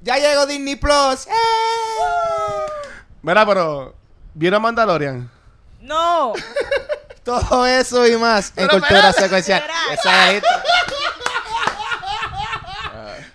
[0.00, 1.26] Ya llegó Disney Plus.
[1.26, 1.30] ¡Eh!
[3.22, 3.94] Mira, pero.
[4.34, 5.30] ¿Vieron Mandalorian?
[5.80, 6.32] No.
[7.24, 9.20] Todo eso y más en Pero cultura espérate.
[9.22, 9.64] secuencial.
[9.92, 10.62] Esa es la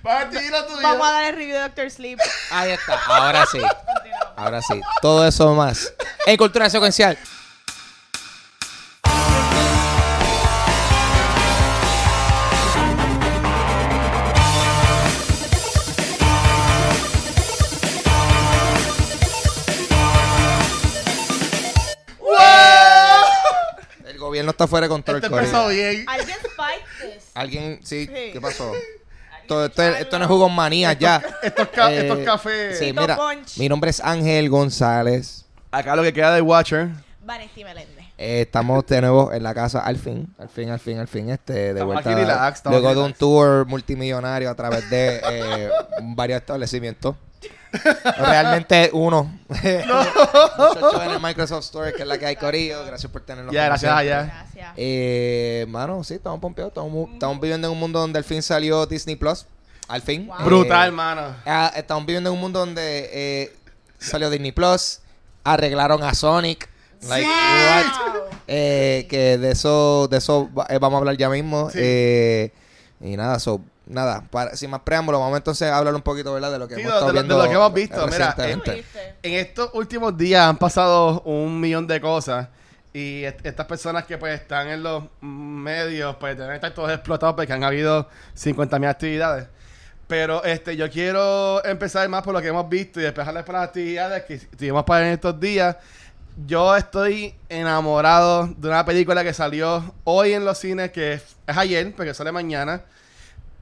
[0.02, 0.82] Partida tuya.
[0.82, 2.20] Vamos a dar el review de Doctor Sleep.
[2.52, 3.00] Ahí está.
[3.08, 3.62] Ahora sí.
[4.36, 4.82] Ahora sí.
[5.02, 5.94] Todo eso más
[6.26, 7.18] en cultura secuencial.
[24.64, 25.22] Está fuera de control.
[25.22, 25.38] Corillo.
[25.40, 26.06] empezó bien.
[26.08, 27.24] Alguien spike this.
[27.34, 27.80] ¿Alguien?
[27.84, 28.06] Sí.
[28.08, 28.30] Sí.
[28.34, 28.72] ¿Qué pasó?
[29.48, 31.22] Todo esto, esto no es jugo manía ya.
[31.42, 32.80] Estos, ca- Eh, estos cafés.
[32.80, 33.16] Sí, Tito mira.
[33.18, 33.58] Punch.
[33.58, 35.46] Mi nombre es Ángel González.
[35.72, 36.90] Acá lo que queda de Watcher.
[37.26, 38.04] Vanessa Meléndez.
[38.18, 41.30] Eh, estamos de nuevo en la casa al fin, al fin, al fin, al fin,
[41.30, 42.10] este, de Estamos vuelta.
[42.12, 43.20] aquí relax, estamos luego de un relax.
[43.20, 45.70] tour multimillonario a través de eh,
[46.04, 47.16] varios establecimientos.
[48.18, 49.40] Realmente uno.
[49.50, 52.86] Muchachos en el Microsoft Store, que es la que hay Corillo.
[52.86, 53.54] Gracias por tenernos.
[53.54, 54.24] Ya, gracias allá.
[54.26, 54.74] Gracias.
[54.78, 56.72] Eh, mano, sí, estamos pompeados.
[56.72, 59.46] Estamos, estamos viviendo en un mundo donde al fin salió Disney Plus.
[59.88, 60.28] Al fin.
[60.28, 60.40] Wow.
[60.40, 61.36] Eh, Brutal, mano.
[61.46, 63.56] Ah, estamos viviendo en un mundo donde eh,
[63.98, 65.00] salió Disney Plus,
[65.44, 66.70] arreglaron a Sonic.
[67.08, 68.14] Like, what?
[68.48, 71.70] Eh, que de eso, de eso eh, vamos a hablar ya mismo.
[71.70, 71.80] Sí.
[71.82, 72.52] Eh,
[73.02, 76.52] y nada, so, nada, para, sin más preámbulo, vamos entonces a hablar un poquito, ¿verdad?
[76.52, 77.44] De lo que Sí, hemos de- estado de lo- de viendo.
[77.44, 78.08] lo que hemos visto.
[78.08, 78.36] Mira.
[79.24, 82.48] En estos últimos días han pasado un millón de cosas.
[82.96, 87.36] Y est- estas personas que pues están en los medios, pues deben estar todos explotados
[87.36, 89.48] porque han habido 50.000 actividades.
[90.08, 93.56] Pero este, yo quiero empezar más por lo que hemos visto y después hablar por
[93.56, 95.76] las actividades que tuvimos para en estos días.
[96.46, 101.58] Yo estoy enamorado de una película que salió hoy en los cines, que es, es
[101.58, 102.82] ayer, porque sale mañana.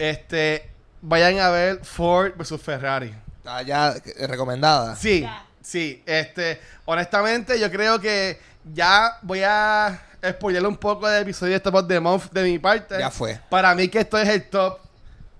[0.09, 0.69] Este,
[1.01, 3.13] vayan a ver Ford vs Ferrari.
[3.37, 4.95] Está ya eh, recomendada.
[4.95, 5.45] Sí, Ya.
[5.61, 6.01] sí.
[6.05, 8.39] Este, honestamente, yo creo que
[8.73, 12.57] ya voy a spoiler un poco del episodio de Top of the Month de mi
[12.59, 12.97] parte.
[12.97, 13.39] Ya fue.
[13.49, 14.79] Para mí que esto es el top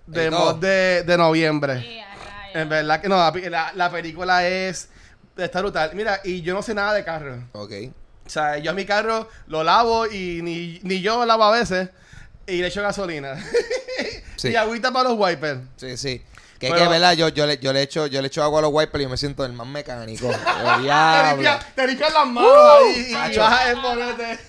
[0.06, 0.60] de El month top.
[0.60, 1.82] de, de noviembre.
[1.82, 2.56] Sí, a rayos.
[2.56, 4.90] En verdad que no, la, la- la película es
[5.38, 5.90] está brutal.
[5.96, 7.48] Mira, y yo no sé nada de carro.
[7.54, 7.72] Ok.
[8.28, 11.52] O sea, yo a mi carro lo lavo y ni, ni yo lo lavo a
[11.52, 11.90] veces
[12.46, 13.36] y le echo gasolina.
[14.42, 14.50] Sí.
[14.50, 15.60] Y agüita para los wipers.
[15.78, 16.24] Sí, sí.
[16.58, 17.14] Que es que, ¿verdad?
[17.14, 19.18] Yo, yo, le, yo, le echo, yo le echo agua a los wipers y me
[19.18, 20.30] siento el más mecánico.
[20.76, 21.50] Te diablo.
[21.76, 23.40] te limpias las manos ahí y, Macho.
[23.40, 24.40] bajas el bonete.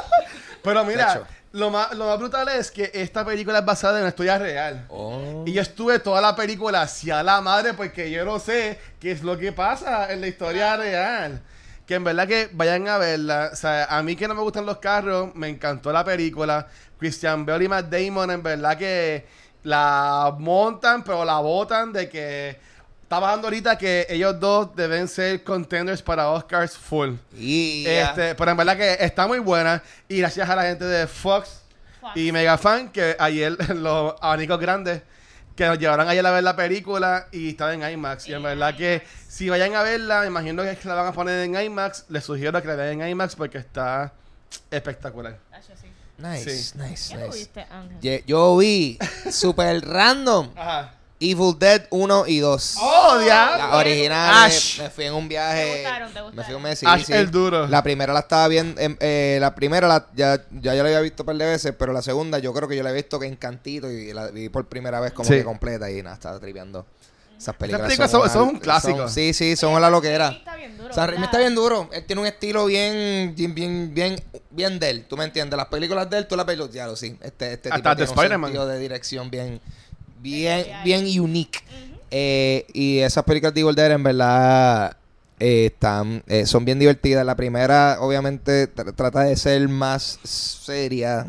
[0.62, 4.08] Pero mira, lo más, lo más brutal es que esta película es basada en una
[4.08, 4.86] historia real.
[4.88, 5.44] Oh.
[5.46, 9.22] Y yo estuve toda la película hacia la madre porque yo no sé qué es
[9.22, 11.42] lo que pasa en la historia real.
[11.86, 13.50] Que en verdad que vayan a verla.
[13.52, 16.66] O sea, a mí que no me gustan los carros, me encantó la película.
[16.98, 19.26] Christian Bale y Matt Damon, en verdad que
[19.62, 22.58] la montan, pero la botan de que
[23.02, 27.14] está bajando ahorita que ellos dos deben ser contenders para Oscars full.
[27.36, 28.10] Y ya.
[28.10, 29.82] Este, pero en verdad que está muy buena.
[30.08, 31.62] Y gracias a la gente de Fox
[32.00, 32.16] Fox.
[32.16, 35.02] y Megafan que ayer los abanicos grandes
[35.56, 38.28] que nos llevaron ayer a ver la película y estaba en IMAX.
[38.28, 41.40] Y en verdad que si vayan a verla, me imagino que la van a poner
[41.44, 42.04] en IMAX.
[42.10, 44.12] Les sugiero que la vean en IMAX porque está
[44.70, 45.38] espectacular.
[46.18, 46.78] Nice, Sí.
[46.78, 47.28] nice, ¿Qué nice.
[47.30, 48.00] tuviste, Ángel?
[48.00, 48.98] Ye- Yo vi
[49.30, 50.94] super random Ajá.
[51.18, 52.76] Evil Dead 1 y 2.
[52.80, 53.56] ¡Oh, diablo!
[53.70, 54.44] La original.
[54.44, 54.78] Ash.
[54.78, 55.62] Me, me fui en un viaje.
[55.64, 56.12] ¿Te gustaron?
[56.12, 56.36] ¿Te gustaron?
[56.36, 56.78] Me fui un mes.
[56.78, 57.12] sí, Ash sí.
[57.14, 57.66] el duro.
[57.68, 58.80] La primera la estaba viendo.
[58.80, 61.74] em, eh, la primera la, ya, ya yo la había visto un par de veces.
[61.78, 63.90] Pero la segunda yo creo que yo la he visto que en cantito.
[63.90, 65.36] Y la vi por primera vez como Sí.
[65.36, 65.90] que completa.
[65.90, 66.86] Y nada, estaba tripeando.
[67.38, 67.86] Esas películas.
[67.86, 68.96] películas son- una- son un clásico.
[68.98, 70.28] son- sí, sí, son la loquera.
[70.28, 71.90] Está bien duro, O sea, está bien duro.
[71.92, 75.06] Él tiene un estilo bien, bien, bien, bien, bien de él.
[75.06, 75.54] ¿Tú me entiendes?
[75.54, 77.18] Las películas de él, tú las ves, ya lo sí.
[77.22, 78.52] Este, este Hasta tipo de Spider-Man.
[78.54, 79.60] de dirección bien,
[80.26, 81.60] bien, bien unique.
[82.10, 84.96] Eh, y esas películas de Evil Dead, en verdad,
[85.38, 87.24] eh, están, eh, son bien divertidas.
[87.24, 91.26] La primera, obviamente, tr- trata de ser más seria,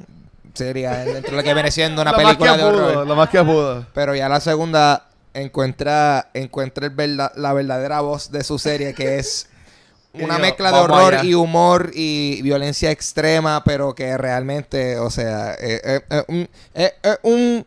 [0.53, 3.07] seria dentro de lo que viene siendo una lo más película de horror.
[3.07, 3.85] lo más que pudo.
[3.93, 9.47] Pero ya la segunda encuentra, encuentra el la verdadera voz de su serie, que es
[10.13, 11.23] una mezcla de horror allá.
[11.23, 17.65] y humor y violencia extrema, pero que realmente, o sea, eh, eh, eh, un,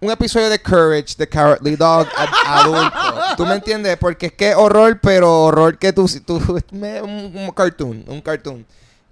[0.00, 3.36] un episodio de Courage, de Cowardly Dog ad- adulto.
[3.36, 3.96] ¿Tú me entiendes?
[3.98, 6.40] Porque es que horror, pero horror que tú, tú
[6.72, 8.64] me- un, un cartoon, un cartoon.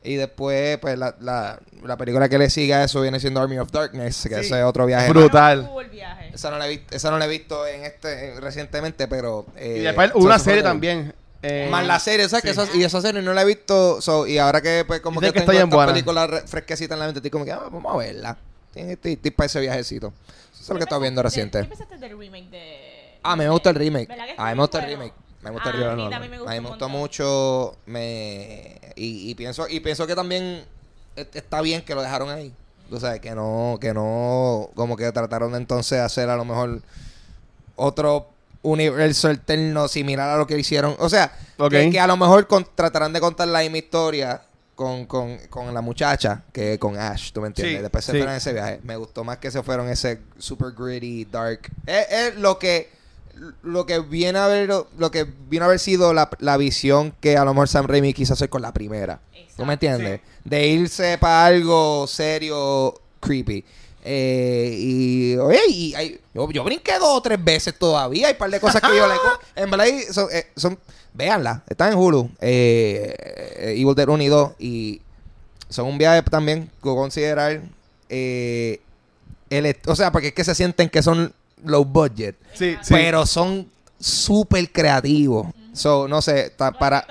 [0.02, 3.58] Y después, pues, la, la, la película que le sigue a eso viene siendo Army
[3.58, 4.40] of Darkness, que Sí.
[4.46, 5.08] ese es otro viaje.
[5.10, 5.68] Brutal.
[5.90, 6.30] Viaje.
[6.32, 9.44] Esa no la he visto, esa no la he visto en este en- recientemente, pero
[9.56, 11.12] eh, y después una serie también.
[11.42, 12.60] eh, Más la serie, o sea, que sí.
[12.60, 15.34] esa- y esa serie no la he visto, so, y ahora que pues como Dicen
[15.34, 15.92] que, que tengo esta buena.
[15.92, 18.36] película re- fresquecita en la mente, estoy como que ah, vamos a verla.
[18.74, 20.12] Estoy, estoy- estoy para ese viajecito.
[20.68, 21.60] Eso es lo que ¿Qué estaba viendo reciente.
[21.62, 24.08] ¿Qué pensaste del remake de Ah, a mí me gusta el remake.
[24.08, 25.14] ¿Verdad que A mí me gusta el remake.
[25.40, 26.20] Me gusta Ah, el a remake.
[26.20, 27.76] mí me A mí un me gustó mucho.
[27.86, 30.64] Me y, y pienso y pienso que también
[31.16, 32.52] e- está bien que lo dejaron ahí.
[32.90, 36.82] O sea, que no que no como que trataron de entonces hacer a lo mejor
[37.76, 38.28] otro
[38.62, 40.96] universo alterno similar a lo que hicieron.
[40.98, 41.70] O sea, Ok.
[41.70, 44.42] que, que a lo mejor con- tratarán de contar la misma historia
[44.78, 47.78] con, con, con la muchacha que con Ash, ¿tú me entiendes?
[47.78, 48.18] Sí, Después se sí.
[48.18, 48.78] fueron ese viaje.
[48.84, 51.68] Me gustó más que se fueron ese super gritty, dark.
[51.84, 52.88] Es, es lo que
[53.62, 57.36] lo que viene a haber lo que vino a haber sido la, la visión que
[57.36, 59.18] a lo mejor Sam Raimi quiso hacer con la primera.
[59.56, 60.20] ¿Tú me entiendes?
[60.44, 63.64] De irse para algo serio, creepy.
[64.10, 68.28] Eh, y oye, y hay- yo, yo brinqué dos o tres veces todavía.
[68.28, 70.78] Hay un par de cosas que yo le co- En verdad, son, eh, son
[71.12, 72.30] véanla, están en Hulu.
[72.40, 74.50] Eh, eh, Evil Dead 1 y 2.
[74.58, 75.02] Y
[75.68, 77.60] son un viaje también que considerar.
[78.08, 78.80] Eh,
[79.50, 81.30] el, o sea, porque es que se sienten que son
[81.64, 82.34] low budget.
[82.54, 82.94] Sí, sí.
[82.94, 83.68] Pero son
[84.00, 85.48] súper creativos.
[85.74, 87.06] So, no sé, ta- para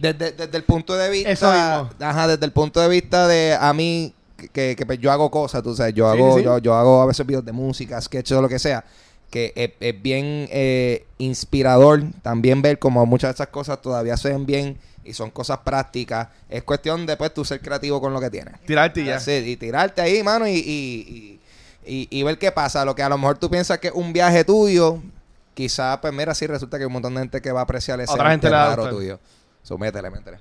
[0.00, 1.90] desde, desde el punto de vista Eso mismo.
[2.00, 4.14] ajá desde el punto de vista de a mí
[4.48, 6.44] que, que, pues, yo hago cosas tú sabes yo Sí, hago sí.
[6.44, 8.84] Yo, yo hago a veces videos de música sketches o lo que sea
[9.30, 14.30] que es, es bien eh, inspirador también ver como muchas de esas cosas todavía se
[14.30, 18.20] ven bien y son cosas prácticas es cuestión de pues tú ser creativo con lo
[18.20, 19.20] que tienes Tirarte ya.
[19.20, 21.40] Sí, y tirarte ahí, mano, y, y,
[21.84, 22.84] y, ver qué pasa.
[22.84, 24.98] Lo que a lo mejor tú piensas que es un viaje tuyo,
[25.54, 28.00] quizás, pues mira, sí resulta que hay un montón de gente que va a apreciar
[28.00, 28.50] ese Otra gente
[28.90, 29.18] tuyo.
[29.62, 30.38] So, métele, métele.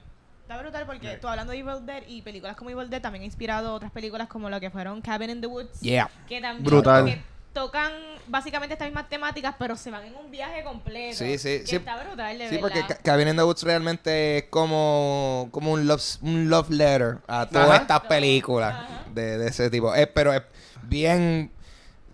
[0.49, 3.25] Está brutal porque tú hablando de Evil Dead y películas como Evil Dead también ha
[3.25, 5.79] inspirado otras películas como lo que fueron Cabin in the Woods.
[5.81, 6.09] Yeah.
[6.27, 7.05] Que también Brutal.
[7.05, 7.21] que
[7.53, 7.91] tocan
[8.25, 11.15] básicamente estas mismas temáticas, pero se van en un viaje completo.
[11.19, 11.75] Sí, sí, que sí.
[11.75, 12.61] Está brutal, de Sí, verdad.
[12.61, 17.19] porque Ca- Cabin in the Woods realmente es como, como un, love, un love letter
[17.27, 18.75] a todas estas películas
[19.13, 19.93] de, de ese tipo.
[19.93, 20.41] Es, pero es
[20.81, 21.51] bien,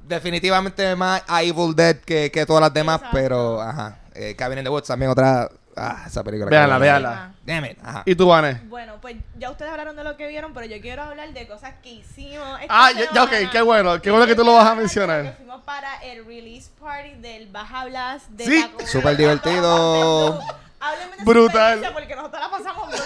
[0.10, 3.18] definitivamente más a Evil Dead que, que todas las demás, Exacto.
[3.18, 4.00] pero, ajá.
[4.14, 6.50] Eh, Cabin in the Woods también otra, ah, esa película.
[6.50, 7.32] Véanla, que- véanla.
[7.46, 8.04] Damn it, ajá.
[8.06, 8.62] ¿Y tú, Vane?
[8.66, 11.74] Bueno, pues ya ustedes hablaron de lo que vieron, pero yo quiero hablar de cosas
[11.84, 12.60] que hicimos.
[12.62, 14.02] esta Ah, ya, ya, ok, qué bueno.
[14.02, 15.24] Qué bueno que tú lo vas a mencionar.
[15.24, 18.72] que Fuimos para el release party del Baja Blast de Sí.
[18.86, 20.40] Súper divertido.
[20.80, 21.90] Háblenme de Brutal.
[21.94, 23.06] porque nosotros la pasamos brutal.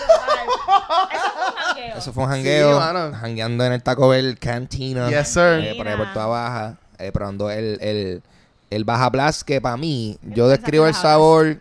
[1.11, 1.97] Eso fue un jangueo.
[1.97, 2.81] Eso fue un jangueo,
[3.11, 5.09] Sí, jangueando en el Taco Bell Cantina.
[5.09, 5.59] Yes, sir.
[5.63, 8.21] eh, por ahí por toda baja, eh, probando el, el,
[8.69, 11.57] el Baja Blast, que para mí, yo describo el sabor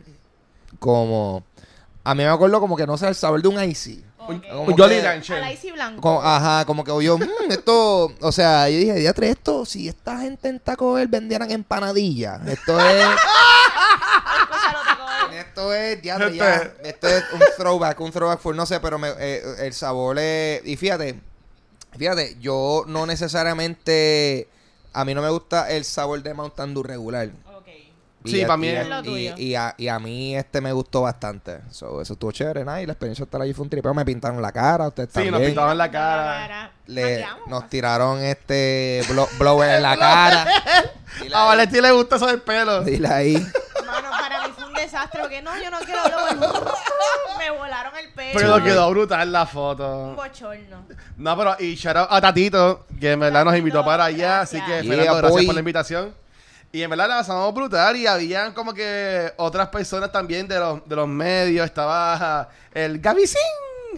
[0.78, 1.42] como...
[2.04, 4.02] A mí me acuerdo como que no sé, el sabor de un icy.
[4.18, 4.42] Ok.
[5.38, 6.00] Como Icy Blanco.
[6.00, 10.18] Como- ajá, como que yo, "Mm, esto, o sea, yo dije, diatre, esto, si esta
[10.20, 13.06] gente en Taco Bell vendieran empanadillas, esto es,
[15.38, 18.80] esto es, ya, Esto ya, es- esto es un throwback, un throwback full, no sé,
[18.80, 21.18] pero me- eh, el sabor es, y fíjate,
[21.96, 24.48] fíjate, yo no necesariamente,
[24.92, 27.30] a mí no me gusta el sabor de Mountain Dew regular.
[28.24, 28.74] Y Sí, a- pa' mí y
[29.28, 31.60] a- y, a, y a mí este me gustó bastante.
[31.70, 33.94] So, eso estuvo chévere, nada, y la experiencia de estar allí fue un tripeo.
[33.94, 35.32] Me pintaron la cara, ustedes Sí, también.
[35.34, 36.72] nos pintaban la cara.
[36.86, 40.46] Le, nos tiraron este blo- blower en la cara.
[41.22, 42.82] Dile A Valentín le gusta eso del pelo.
[42.82, 43.34] dile ahí.
[43.86, 46.36] Mano, para mí fue un desastre porque no, yo no quiero hablar.
[47.38, 48.36] Me volaron el pecho.
[48.38, 50.14] Pero quedó brutal la Un foto.
[50.16, 50.84] bochorno.
[51.16, 54.40] No, pero y shout out a Tatito, que en verdad nos invitó para allá.
[54.40, 56.14] Así que, Yeah, Fernando, gracias por la invitación.
[56.70, 60.86] Y en verdad la pasamos brutal y habían como que otras personas también de los,
[60.86, 61.64] de los medios.
[61.64, 63.40] Estaba el Gavicín,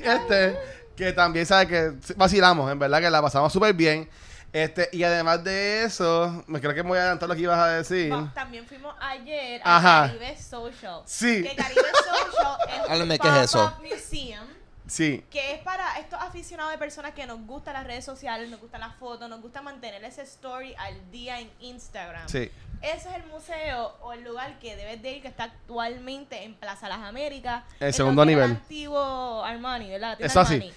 [0.03, 0.57] este,
[0.97, 4.09] que también sabe que vacilamos, en verdad que la pasamos súper bien.
[4.53, 7.59] Este, y además de eso, me creo que me voy a adelantar lo que ibas
[7.59, 8.13] a decir.
[8.35, 10.05] También fuimos ayer Ajá.
[10.05, 11.03] a Caribe Social.
[11.07, 11.43] Sí.
[11.43, 12.57] Que Caribe Social
[12.91, 13.73] es un ¿qué es eso?
[13.81, 14.47] museum
[14.89, 15.25] Sí.
[15.31, 18.81] que es para estos aficionados de personas que nos gustan las redes sociales, nos gustan
[18.81, 22.29] las fotos, nos gusta mantener ese story al día en Instagram.
[22.29, 22.51] Sí.
[22.83, 26.55] Ese es el museo o el lugar que debes de ir que está actualmente en
[26.55, 27.63] Plaza Las Américas.
[27.79, 28.45] El segundo nivel.
[28.45, 30.11] El antiguo Armani, ¿verdad?
[30.13, 30.55] La tienda Eso sí.
[30.55, 30.73] Armani.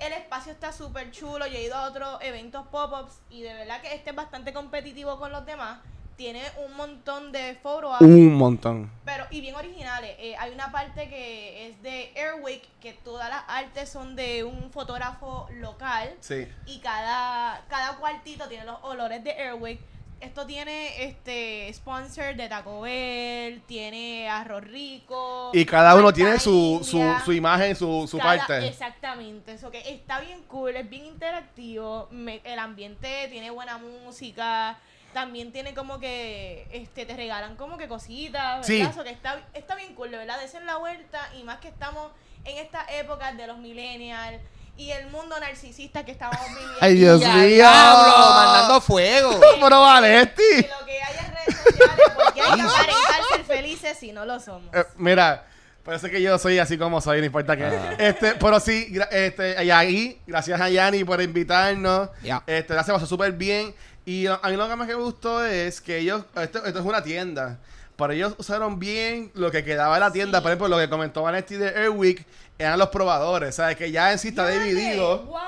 [0.00, 1.46] El espacio está súper chulo.
[1.46, 5.18] Yo he ido a otros eventos pop-ups y de verdad que este es bastante competitivo
[5.18, 5.78] con los demás.
[6.16, 8.00] Tiene un montón de foros.
[8.00, 8.90] Un montón.
[9.04, 10.16] Pero, y bien originales.
[10.18, 14.72] Eh, hay una parte que es de Airwick, que todas las artes son de un
[14.72, 16.12] fotógrafo local.
[16.18, 16.48] Sí.
[16.66, 19.80] Y cada, cada cuartito tiene los olores de Airwick.
[20.20, 25.52] Esto tiene este sponsor de Taco Bell, tiene arroz rico.
[25.54, 28.66] Y cada uno tiene su, su, su imagen, su, su Cada- parte.
[28.66, 34.76] Exactamente, eso que está bien cool, es bien interactivo, me- el ambiente tiene buena música,
[35.12, 38.78] también tiene como que, este, te regalan como que cositas, Sí.
[38.78, 38.90] ¿verdad?
[38.92, 42.10] Eso que está, está bien cool, de verdad, desen la vuelta y más que estamos
[42.44, 44.40] en esta época de los millennials
[44.78, 46.78] y el mundo narcisista que estamos viviendo.
[46.80, 47.46] Ay, Dios ¡Ya, mío.
[47.48, 48.30] diablo!
[48.34, 49.40] Mandando fuego.
[49.60, 50.42] Pero Valesti.
[50.42, 54.12] Y lo que hay en redes sociales, porque que hay que aparentar ser felices si
[54.12, 54.74] no lo somos.
[54.74, 55.44] Eh, mira,
[55.84, 57.64] parece que yo soy así como soy, no importa qué.
[57.64, 57.94] Ah.
[57.98, 62.08] Este, pero sí, este, y ahí, gracias a Yanni por invitarnos.
[62.22, 62.42] Ya.
[62.46, 63.74] Este, la se pasó súper bien.
[64.06, 67.02] Y a mí lo que más me gustó es que ellos, esto, esto es una
[67.02, 67.58] tienda.
[67.98, 70.38] Pero ellos usaron bien lo que quedaba de la tienda.
[70.38, 70.42] Sí.
[70.42, 72.24] Por ejemplo, lo que comentó Vanetti de Airwick
[72.56, 73.56] eran los probadores.
[73.56, 73.76] ¿Sabes?
[73.76, 75.24] Que ya en sí está dividido.
[75.24, 75.38] ¡Wow!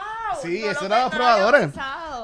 [0.42, 1.68] Sí, No esos lo- eran los probadores.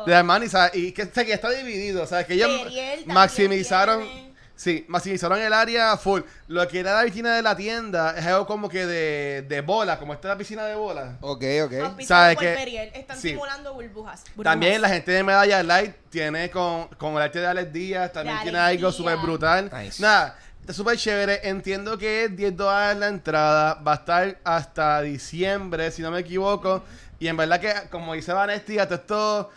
[0.04, 0.75] De Armani, ¿sabes?
[0.75, 2.26] Y que, que está dividido, ¿sabes?
[2.26, 4.25] Que ellos Periel maximizaron.
[4.56, 6.22] Sí, maximizaron el área full.
[6.48, 9.98] Lo que era la piscina de la tienda es algo como que de, de bola,
[9.98, 11.18] como esta es la piscina de bola.
[11.20, 11.72] Ok, ok.
[11.75, 12.54] Auspiciado ¿Sabe por qué?
[12.54, 12.90] Periel.
[12.94, 13.28] Están Sí.
[13.30, 14.25] simulando burbujas.
[14.34, 14.44] burbujas.
[14.44, 18.36] También la gente de Medalla Light tiene con, con el arte de Alex Díaz, también
[18.38, 19.70] De tiene Alex algo súper brutal.
[19.70, 20.00] Nice.
[20.02, 21.40] Nada, está súper chévere.
[21.46, 26.20] Entiendo que es 10 dólares la entrada, va a estar hasta diciembre, si no me
[26.20, 26.82] equivoco.
[27.18, 29.50] Y en verdad que, como dice Vanesti, hasta esto...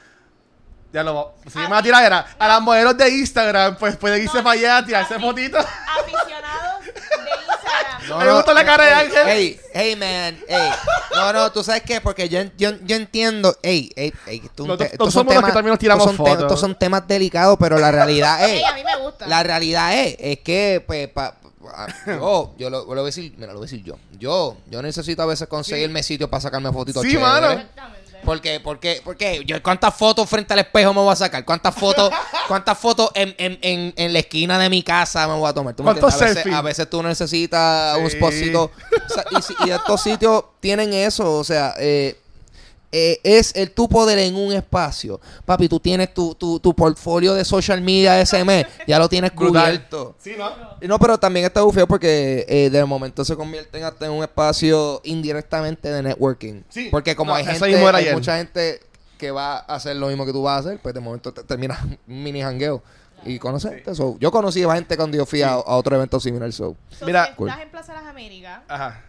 [0.92, 2.26] Ya lo seguimos A una mí- tiradera.
[2.40, 5.64] A las modelos de Instagram, pues pueden irse No, para allá, tirarse fotitos.
[5.66, 7.10] Aficionados de Instagram.
[8.10, 9.28] No, Me gustó la cara de hey, Ángel.
[9.28, 10.40] Hey, hey, man.
[10.48, 10.72] Hey.
[11.14, 13.56] No, no, tú sabes qué, porque yo, yo, yo entiendo.
[13.62, 14.42] Hey, hey, hey.
[14.56, 16.46] tú- son somos los que también nos tiramos estos son te- fotos.
[16.46, 18.52] Estos son temas delicados, pero la realidad es.
[18.54, 19.28] Ey, a mí me gusta.
[19.28, 23.32] La realidad es, es que, pues, pa- pa- yo, yo lo, lo voy a decir,
[23.38, 24.00] mira, lo voy a decir yo.
[24.18, 27.30] Yo, yo necesito a veces conseguirme sitios para sacarme fotitos Sí, chéveres.
[27.30, 27.64] mano.
[28.24, 31.46] Porque, porque, porque, yo, ¿cuántas fotos frente al espejo me voy a sacar?
[31.46, 32.12] ¿Cuántas fotos,
[32.48, 35.74] cuántas fotos en, en, en, en la esquina de mi casa me voy a tomar?
[35.76, 36.38] ¿Tú me ¿Cuántos entiendes?
[36.38, 38.18] a, veces, a veces tú necesitas un Sí.
[38.18, 38.64] spotcito.
[39.10, 39.26] O sea,
[39.64, 42.20] y, y estos sitios tienen eso, o sea, eh,
[42.92, 45.20] eh, es el tu poder en un espacio.
[45.46, 49.32] Papi, tú tienes tu, tu, tu portfolio de social media ese mes, ya lo tienes
[49.32, 50.16] cubierto.
[50.20, 50.52] Sí, ¿no?
[50.82, 54.12] Y No, pero también está bufeo porque eh, de momento se convierte en hasta en
[54.14, 56.64] un espacio indirectamente de networking.
[56.70, 56.88] Sí.
[56.90, 58.82] Porque como No, hay gente, hay mucha gente
[59.18, 61.44] que va a hacer lo mismo que tú vas a hacer, pues de momento te,
[61.44, 62.82] terminas un mini jangueo
[63.26, 63.94] y conocerte.
[63.94, 66.52] So, yo conocí a gente cuando yo fui a, a otro evento similar.
[66.54, 66.76] So.
[66.90, 67.50] So, Mira- si Cool.
[67.50, 69.04] estás en Plaza Las Américas Ajá.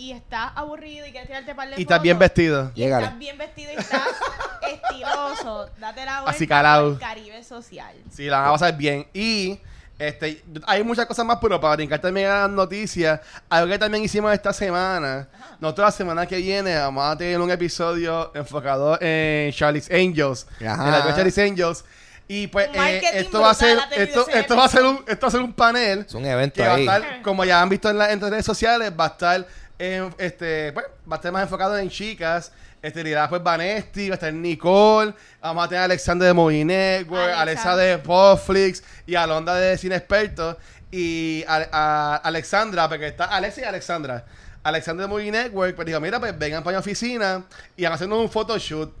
[0.00, 2.72] Y estás aburrido y quieres tirarte par de Y estás bien vestido.
[2.74, 3.04] y Llégale.
[3.04, 4.02] estás bien vestido y estás
[4.72, 6.90] estiloso, date la vuelta Así calado.
[6.92, 7.94] por Caribe Social.
[8.10, 9.06] Sí, la van a pasar bien.
[9.12, 9.58] Y
[9.98, 14.02] este, hay muchas cosas más, pero para brincar también a las noticias, algo que también
[14.04, 15.28] hicimos esta semana.
[15.60, 20.46] Nosotros la semana que viene vamos a tener un episodio enfocado en Charlie's Angels.
[20.66, 20.84] Ajá.
[20.86, 21.84] En la de Charlie's Angels.
[22.28, 24.56] Y pues Un eh, marketing esto va a ser, brutal ha tenido esto, ese esto
[24.56, 26.68] va a ser un, esto va a ser un panel Es un evento que va
[26.70, 26.82] a ahí.
[26.86, 29.46] estar, como ya han visto en, la- en las redes sociales, va a estar
[29.80, 32.52] en, este, pues, va a estar más enfocado en chicas.
[32.82, 36.64] Este, dirá pues Vanesti, va a estar Nicole, vamos a tener a Alexander de Movie
[36.64, 37.72] Network, Alexa.
[37.72, 40.56] Alexa de Popflix y Alondra de Cine Experto
[40.90, 44.24] y a, a- Alexandra, porque está Alexa y Alexandra.
[44.62, 47.44] Alexander de Movie Network, pues dijo, mira, pues vengan para mi oficina
[47.76, 48.94] y van a hacernos un photoshoot.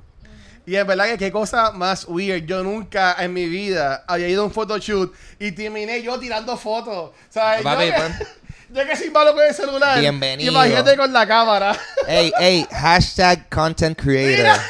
[0.66, 2.44] Y es verdad que qué cosa más weird.
[2.44, 7.12] Yo nunca en mi vida había ido a un photoshoot y terminé yo tirando fotos.
[7.30, 7.62] ¿Sabes?
[7.62, 7.94] Papi, yo,
[8.72, 9.98] yo que soy malo con el celular.
[10.00, 10.50] Bienvenido.
[10.52, 11.76] Imagínate con la cámara.
[12.06, 14.60] Ey, ey, hashtag content creator.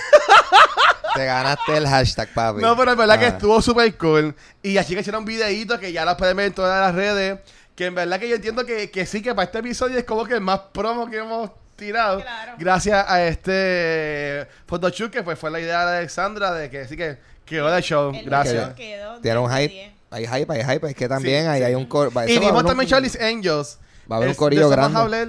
[1.15, 2.61] Te ganaste el hashtag, papi.
[2.63, 3.29] No, pero es verdad que Ah.
[3.29, 4.35] estuvo súper cool.
[4.63, 7.41] Y así que hicieron videitos que ya los pueden ver en todas las redes.
[7.75, 10.25] Que en verdad que yo entiendo que, que sí, que para este episodio es como
[10.25, 12.21] que el más promo que hemos tirado.
[12.21, 12.53] Claro.
[12.59, 17.19] Gracias a este photoshoot que pues fue la idea de Alexandra de que sí que
[17.45, 18.13] quedó de show.
[18.15, 18.75] El Gracias.
[18.75, 19.75] quedó Tiene un 10 de hype.
[19.75, 19.93] 10.
[20.13, 20.89] Hay hype, hay hype.
[20.91, 21.65] Es que también Sí, ahí sí.
[21.65, 22.11] hay un coro.
[22.13, 23.79] va- Y vimos también Charlie's Angels.
[24.11, 24.95] Va a haber un Es- corillo de eso grande.
[24.95, 25.27] Vamos a hablar,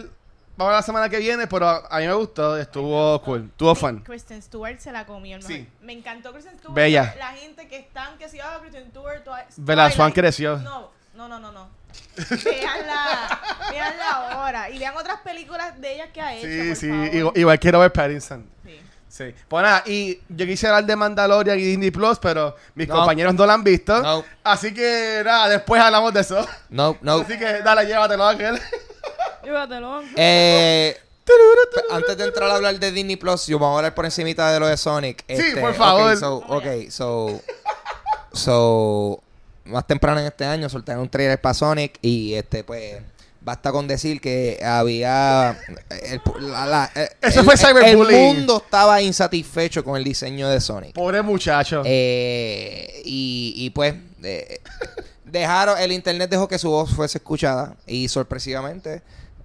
[0.58, 3.76] vamos a ver la semana que viene, pero a mí me gustó, estuvo cool, estuvo
[3.76, 4.00] fun.
[4.02, 5.56] Kristen Stewart se la comió, hermano.
[5.56, 5.68] Sí.
[5.82, 6.74] Me encantó Kristen Stewart.
[6.76, 7.16] Bella.
[7.20, 10.16] La gente que están, que si, ah, Kristen Stewart, Twi- Bella Swan Twilight.
[10.16, 10.58] creció.
[10.58, 11.70] No, no, no, no, no.
[12.46, 13.40] Veanla,
[13.72, 14.70] veanla ahora.
[14.70, 17.16] Y vean otras películas de ella que ha hecho, Sí, por sí, favor.
[17.16, 18.46] igual, igual que Robert Pattinson.
[18.66, 18.82] Sí.
[19.30, 19.36] Sí.
[19.48, 22.96] Pues nada, y yo quisiera hablar de Mandalorian y Disney Plus, pero mis No.
[22.96, 24.01] compañeros no lo han visto.
[24.01, 24.24] No.
[24.44, 26.48] Así que nada, después hablamos de eso.
[26.70, 27.16] No, no.
[27.22, 28.60] Así que dale, llévatelo, Ángel.
[29.44, 30.01] Llévatelo.
[30.16, 30.98] Eh,
[31.92, 34.60] antes de entrar a hablar de Disney Plus, yo vamos a hablar por encimita de
[34.60, 35.24] lo de Sonic.
[35.28, 36.12] Este, por favor.
[36.13, 37.42] Ok, so, ok, so,
[38.34, 39.24] so,
[39.66, 42.98] más temprano en este año soltaron un trailer para Sonic y este, pues,
[43.42, 45.58] basta con decir que había...
[45.90, 46.22] el-
[46.52, 48.20] la- la- eh, Eso el- fue el- cyberbullying.
[48.20, 50.94] El mundo estaba insatisfecho con el diseño de Sonic.
[50.94, 51.82] Pobre muchacho.
[51.86, 54.60] Eh, y, y pues eh,
[55.26, 59.02] dejaron, el internet dejó que su voz fuese escuchada y sorpresivamente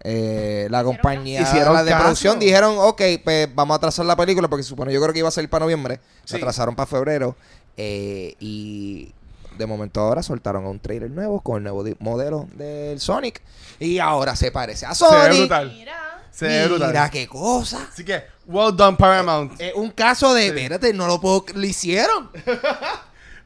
[0.09, 2.03] eh, la compañía Hicieron la de caso.
[2.05, 5.29] producción dijeron, ok, pues vamos a atrasar la película porque supone yo creo que iba
[5.29, 6.33] a salir para noviembre, Sí.
[6.33, 7.35] se atrasaron para febrero
[7.77, 9.13] eh, y
[9.57, 13.43] de momento ahora soltaron un trailer nuevo con el nuevo modelo del Sonic
[13.79, 15.39] y ahora se parece a Se ve Sonic.
[15.39, 15.69] brutal.
[15.73, 16.25] Mira.
[16.31, 16.89] Se ve brutal.
[16.89, 17.89] Mira qué cosa.
[17.93, 19.59] Así que, well done, Paramount.
[19.61, 22.31] Es un caso de, espérate, no lo puedo, lo hicieron.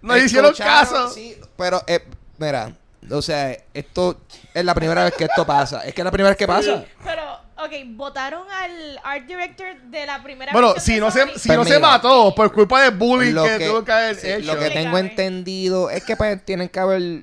[0.02, 1.10] No hicieron caso.
[1.10, 2.02] sí, pero, eh,
[2.38, 2.72] mira,
[3.10, 4.18] o sea, esto
[4.54, 5.84] es la primera vez que esto pasa.
[5.84, 6.84] Es que es la primera vez que pasa.
[7.04, 7.22] Pero,
[7.64, 11.64] ok, votaron al art director de la primera Bueno, si de no se, si no
[11.64, 14.52] se mira, mató por culpa del bullying Lo que, que- tuvo que haber sí, hecho.
[14.54, 17.22] Lo que tengo entendido es que pues, tienen que haber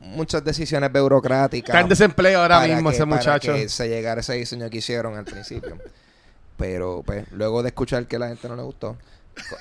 [0.00, 1.68] muchas decisiones burocráticas.
[1.70, 3.54] Está en desempleo ahora para mismo que- ese para muchacho.
[3.54, 5.78] que se llegara a ese diseño que hicieron al principio.
[6.56, 8.96] Pero pues luego de escuchar que la gente no le gustó,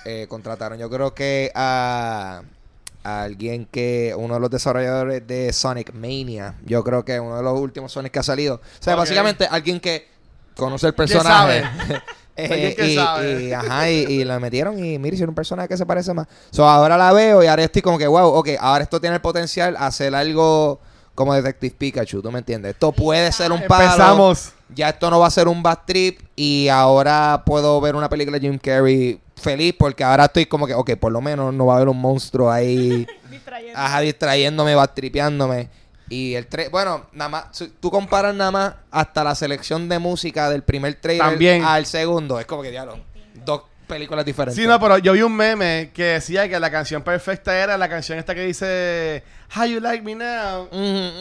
[0.05, 2.43] eh, contrataron yo creo que a, a
[3.03, 7.59] alguien que, uno de los desarrolladores de Sonic Mania, yo creo que uno de los
[7.59, 8.55] últimos Sonic que ha salido.
[8.55, 10.07] O sea, básicamente alguien que
[10.55, 11.63] conoce el personaje.
[12.37, 13.43] Eh, Alguien que y, sabe.
[13.43, 16.27] y, ajá, y, y la metieron y mire, hicieron un personaje que se parece más.
[16.49, 19.21] So, ahora la veo y ahora estoy como que, wow, ok, ahora esto tiene el
[19.21, 20.79] potencial a hacer algo
[21.13, 22.71] como Detective Pikachu, ¿tú me entiendes?
[22.71, 23.83] Esto puede ser un palo.
[23.83, 24.53] Empezamos.
[24.73, 28.39] Ya esto no va a ser un bad trip y ahora puedo ver una película
[28.39, 31.73] de Jim Carrey feliz porque ahora estoy como que, ok, por lo menos no va
[31.73, 33.77] a haber un monstruo ahí, Distrayendo.
[33.79, 35.69] ajá, distrayéndome, bad tripeándome.
[36.09, 37.45] Y el tre bueno, nada más,
[37.79, 41.63] tú comparas nada más hasta la selección de música del primer trailer También.
[41.63, 42.99] al segundo, es como que diablo,
[43.45, 44.61] dos películas diferentes.
[44.61, 47.87] Sí, no, pero yo vi un meme que decía que la canción perfecta era la
[47.89, 49.23] canción esta que dice
[49.55, 50.67] How You Like Me Now.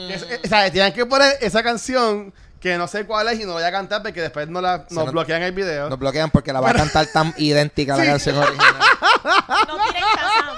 [0.08, 3.44] Es- eh, o sea, tienen que poner esa canción que no sé cuál es y
[3.44, 5.88] no voy a cantar porque después no la, nos bloquean el video.
[5.88, 8.74] Nos bloquean porque la va a cantar tan idéntica a la canción original.
[9.24, 10.49] No tienen.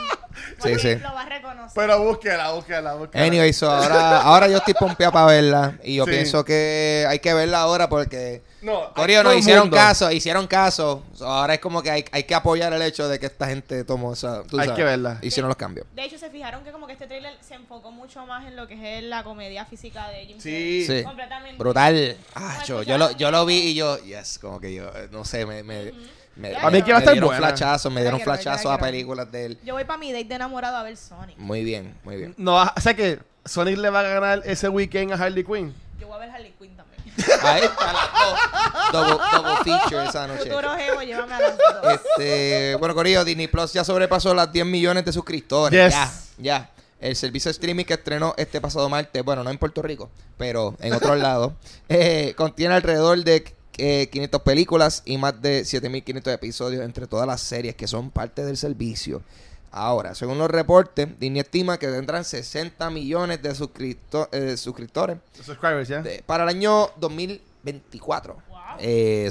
[0.62, 0.94] Sí, sí.
[0.96, 1.72] Lo va a reconocer.
[1.74, 3.24] Pero búsquela, búsquela, búsquela.
[3.24, 5.78] Anyway, so ahora, ahora yo estoy pompeado para verla.
[5.84, 6.10] Y yo Sí.
[6.10, 8.42] pienso que hay que verla ahora porque.
[8.62, 9.76] no, Corio, todo el hicieron mundo.
[9.76, 11.02] caso, hicieron caso.
[11.14, 13.84] So, ahora es como que hay, hay que apoyar el hecho de que esta gente
[13.84, 14.42] tomó esa.
[14.44, 15.18] tú Hay sabes, que verla.
[15.22, 15.86] Hicieron los cambios.
[15.94, 18.68] De hecho, se fijaron que como que este trailer se enfocó mucho más en lo
[18.68, 20.84] que es la comedia física de Jim Sí.
[20.86, 21.02] Sí.
[21.02, 21.58] Completamente.
[21.58, 22.16] Brutal.
[22.34, 25.08] Ah, ¿No yo, yo, lo, yo lo vi y yo, yes, como que yo, eh,
[25.10, 25.62] no sé, me.
[25.62, 25.92] me,
[26.36, 27.46] me, A mí que va a estar dieron buena.
[27.48, 28.92] flachazos, me dieron quiero, flachazos a quiero.
[28.92, 29.58] películas de él.
[29.64, 31.36] Yo voy para mi date de enamorado a ver Sonic.
[31.38, 32.34] Muy bien, muy bien.
[32.38, 35.74] No, o sea que Sonic le va a ganar ese weekend a Harley Quinn.
[36.00, 37.02] Yo voy a ver Harley Quinn también.
[37.44, 38.92] Ahí está las dos.
[38.92, 40.44] Double, double feature esa noche.
[40.48, 41.92] Futuro Evo, llévame a las dos.
[42.16, 45.92] Este, bueno, Corillo, Disney Plus ya sobrepasó las 10 millones de suscriptores.
[45.92, 45.94] Yes.
[45.94, 46.70] Ya, ya.
[47.00, 50.76] El servicio de streaming que estrenó este pasado martes, bueno, no en Puerto Rico, pero
[50.80, 51.52] en otros lados,
[51.88, 57.40] eh, contiene alrededor de eh, 500 películas y más de 7500 episodios entre todas las
[57.40, 59.22] series que son parte del servicio.
[59.70, 65.88] Ahora, según los reportes, Disney estima que tendrán 60 millones de suscripto- eh, suscriptores Subscribers,
[65.88, 66.02] ¿ya?
[66.02, 68.34] de- para el año 2024.
[68.48, 68.58] Wow.
[68.78, 69.30] Eh,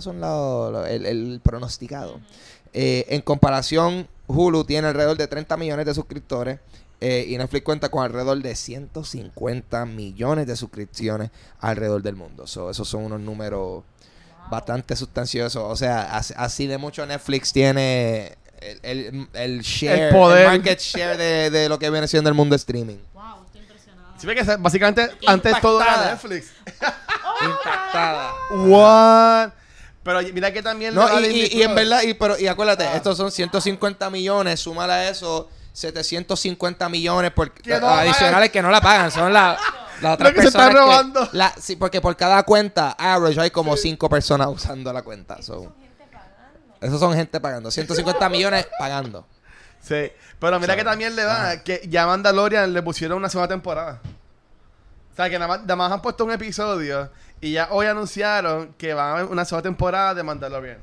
[0.00, 2.20] son los- los- el, el pronosticado.
[2.72, 6.58] Eh, en comparación, Hulu tiene alrededor de 30 millones de suscriptores
[7.04, 12.46] eh, y Netflix cuenta con alrededor de 150 millones de suscripciones alrededor del mundo.
[12.46, 13.82] So, esos son unos números
[14.50, 15.62] bastante sustanciosos.
[15.66, 20.46] O sea, así, así de mucho Netflix tiene el, el, el share, El poder.
[20.46, 22.98] market share de, de lo que viene siendo el mundo streaming.
[23.14, 24.14] Wow, estoy impresionada.
[24.18, 26.10] Sí, ve que básicamente antes todo era.
[26.12, 26.52] Netflix.
[27.40, 28.32] Impactada.
[28.66, 29.50] What?
[30.04, 32.84] Pero mira que también No, y, Disney y- y en verdad, y, pero, y acuérdate,
[32.84, 32.96] Ah.
[32.96, 38.70] estos son 150 millones, súmale a eso 750 millones por, Que no adicionales que no
[38.70, 39.56] la pagan, son la-
[40.00, 41.28] las otras Lo que se personas están robando.
[41.32, 45.40] la- sí, porque por cada cuenta, average, hay como 5 personas usando la cuenta.
[45.42, 45.72] so.
[46.80, 47.70] Esos son gente pagando.
[47.70, 49.24] 150 millones pagando.
[49.80, 53.48] Sí, pero mira que también le da que ya a Mandalorian le pusieron una segunda
[53.48, 54.00] temporada.
[55.12, 58.72] O sea, que nada más, nada más han puesto un episodio y ya hoy anunciaron
[58.78, 60.78] que van a haber una segunda temporada de Mandalorian.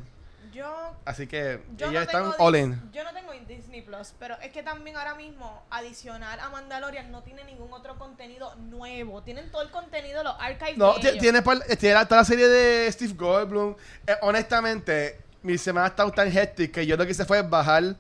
[0.60, 2.92] Yo, Así que no tengo están all in.
[2.92, 7.24] Yo no tengo Disney Plus, pero es que también ahora mismo, adicional a Mandalorian, no
[7.24, 9.24] tiene ningún otro contenido nuevo.
[9.24, 11.20] Tienen todo el contenido, los archives No, de ti- ellos.
[11.20, 11.42] tiene,
[11.78, 13.76] tiene toda la serie de Steve Goldblum.
[14.06, 17.96] Eh, honestamente, mi semana ha estado tan hectic que yo lo que hice fue bajar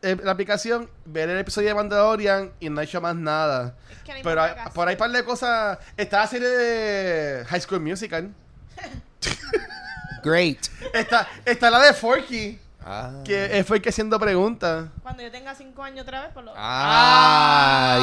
[0.00, 3.76] eh, la aplicación, ver el episodio de Mandalorian y no he hecho más nada.
[3.90, 5.78] Es que no hay Pero hay- por ahí par de cosas.
[5.96, 8.34] Está la serie de High School Musical.
[10.22, 10.58] Great.
[10.92, 14.86] Está, está la de Forky, Ah, que fue el que haciendo preguntas.
[15.02, 16.52] Cuando yo tenga cinco años otra vez, pues lo...
[16.56, 17.96] ah,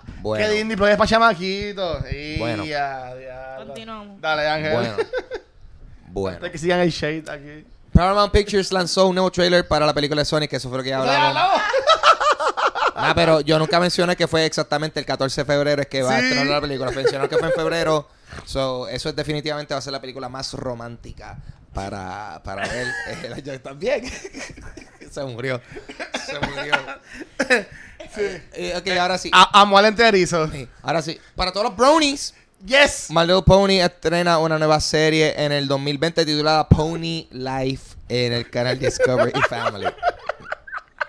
[0.00, 0.12] diablo.
[0.22, 0.46] Bueno.
[0.46, 2.04] Que Disney Plus es para chamaquitos.
[2.38, 2.64] Bueno.
[2.64, 3.66] ya, diablo.
[3.66, 4.20] Continuamos.
[4.20, 4.72] Dale, Ángel.
[4.72, 4.96] Bueno.
[6.08, 6.36] Bueno.
[6.36, 7.66] Hasta que sigan el shade aquí.
[7.92, 10.84] Paramount Pictures lanzó un nuevo trailer para la película de Sonic, que eso fue lo
[10.84, 11.60] que ya ¿Ya hablamos.
[12.98, 16.14] Ah, pero yo nunca mencioné que fue exactamente el 14 de febrero es que va
[16.14, 16.90] a estrenar la película.
[16.90, 18.08] Mencionaron que fue en febrero.
[18.44, 21.38] So, eso es definitivamente va a ser la película más romántica
[21.72, 24.04] para, para año también.
[25.10, 25.60] Se murió.
[26.26, 26.74] Se murió.
[28.52, 29.30] Eh, ok, ahora sí.
[29.32, 30.48] A- Amo al enterizo.
[30.50, 31.18] Sí, Ahora sí.
[31.34, 32.34] Para todos los brownies,
[32.64, 33.08] Yes.
[33.10, 38.50] My Little Pony estrena una nueva serie en el 2020 titulada Pony Life en el
[38.50, 39.86] canal Discovery Family.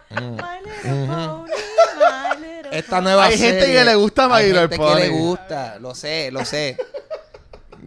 [0.10, 0.36] Mm.
[0.36, 4.46] My little pony, my little esta nueva Hay gente serie- que le gusta My Hay
[4.48, 5.20] Little gente que le Pony.
[5.20, 6.78] gusta, lo sé, lo sé.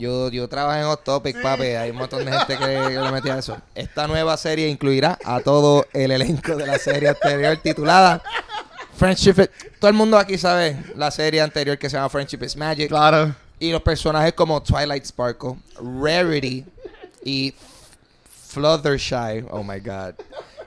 [0.00, 1.62] Yo, yo trabajo en Hot Topic, papi.
[1.66, 3.56] Hay un montón de gente que, que le metía eso.
[3.74, 8.22] Esta nueva serie incluirá a todo el elenco de la serie anterior titulada
[8.96, 9.34] Friendship.
[9.40, 12.88] is- Todo el mundo aquí sabe la serie anterior que se llama Friendship is Magic.
[12.88, 13.34] Claro.
[13.58, 16.64] Y los personajes como Twilight Sparkle, Rarity
[17.24, 17.54] y
[18.48, 19.44] Fluttershy.
[19.50, 20.14] Oh my god.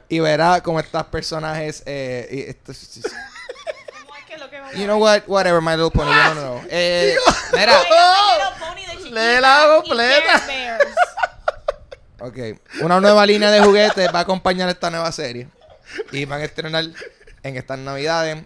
[0.09, 1.81] Y verá como estos personajes.
[1.87, 5.21] Eh, y estos- ¿Cómo es que lo que vamos you know what?
[5.27, 6.11] Whatever, My Little Pony.
[6.11, 6.61] Yo no.
[6.69, 7.15] Eh,
[7.51, 7.73] a mira.
[9.13, 10.41] Léela completa.
[12.19, 12.37] Ok.
[12.81, 15.49] Una nueva línea de juguetes va a acompañar esta nueva serie.
[16.13, 16.85] Y van a estrenar
[17.43, 18.43] en estas navidades.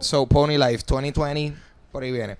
[0.00, 1.56] So Pony Life 2020.
[1.90, 2.36] Por ahí viene.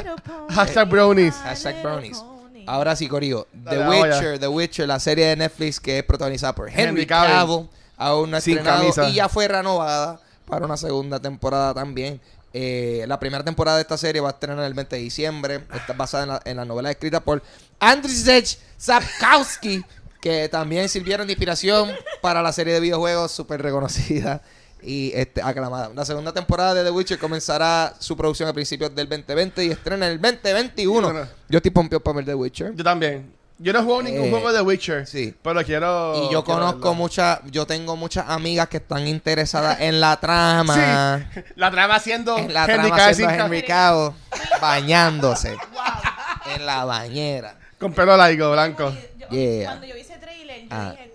[0.50, 1.34] Hashtag brownies.
[1.36, 2.22] Hashtag brownies.
[2.66, 3.46] Ahora sí, Corillo.
[3.64, 7.06] The Dale, Witcher, The Witcher, la serie de Netflix que es protagonizada por Henry, Henry
[7.06, 7.32] Cavill.
[7.32, 9.08] Cavill, aún no ha Sin estrenado camisa.
[9.08, 12.20] y ya fue renovada para una segunda temporada también.
[12.58, 15.60] Eh, la primera temporada de esta serie va a estrenar el 20 de diciembre.
[15.74, 17.42] Está basada en la, en la novela escrita por
[17.78, 19.84] Andrzej Sapkowski,
[20.22, 21.90] que también sirvieron de inspiración
[22.22, 24.40] para la serie de videojuegos súper reconocida
[24.82, 25.90] y este, aclamada.
[25.94, 30.06] La segunda temporada de The Witcher comenzará su producción a principios del 2020 y estrena
[30.06, 31.12] en el 2021.
[31.12, 31.28] Bueno.
[31.50, 32.74] Yo estoy pompeado para ver The Witcher.
[32.74, 33.35] Yo también.
[33.58, 35.06] Yo no juego ningún Eh, juego de Witcher.
[35.06, 35.34] sí.
[35.42, 36.14] Pero quiero.
[36.16, 41.26] Y yo quiero conozco muchas, yo tengo muchas amigas que están interesadas en la trama.
[41.32, 41.40] Sí.
[41.56, 42.36] La trama haciendo.
[42.36, 44.12] En la Henry trama sin Henry ca- Cavill
[44.60, 46.54] bañándose Wow.
[46.54, 47.54] en la bañera.
[47.78, 48.90] Con pelo largo, blanco.
[49.18, 49.64] Yo- Yeah.
[49.70, 50.90] Cuando yo vi ese trailer, yo Ah.
[50.92, 51.12] dije,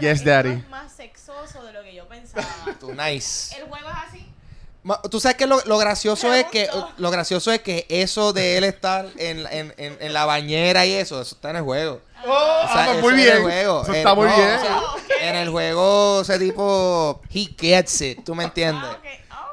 [0.00, 0.50] Yes, daddy.
[0.50, 2.46] es más sexoso de lo que yo pensaba.
[2.80, 3.54] Tú nice.
[3.56, 4.27] El juego es así.
[5.10, 8.64] Tú sabes que lo, lo gracioso es que lo gracioso es que eso de él
[8.64, 12.00] estar en, en, en, en la bañera y eso, eso está en el juego.
[12.26, 12.32] Oh, O
[12.72, 13.36] sea, ah, pues eso muy en bien.
[13.36, 13.82] el juego.
[13.82, 14.48] Eso está muy no, bien.
[14.56, 14.80] o sea,
[15.28, 18.88] en el juego ese tipo he gets it, ¿tú me entiendes?
[18.90, 19.04] Ah, ok.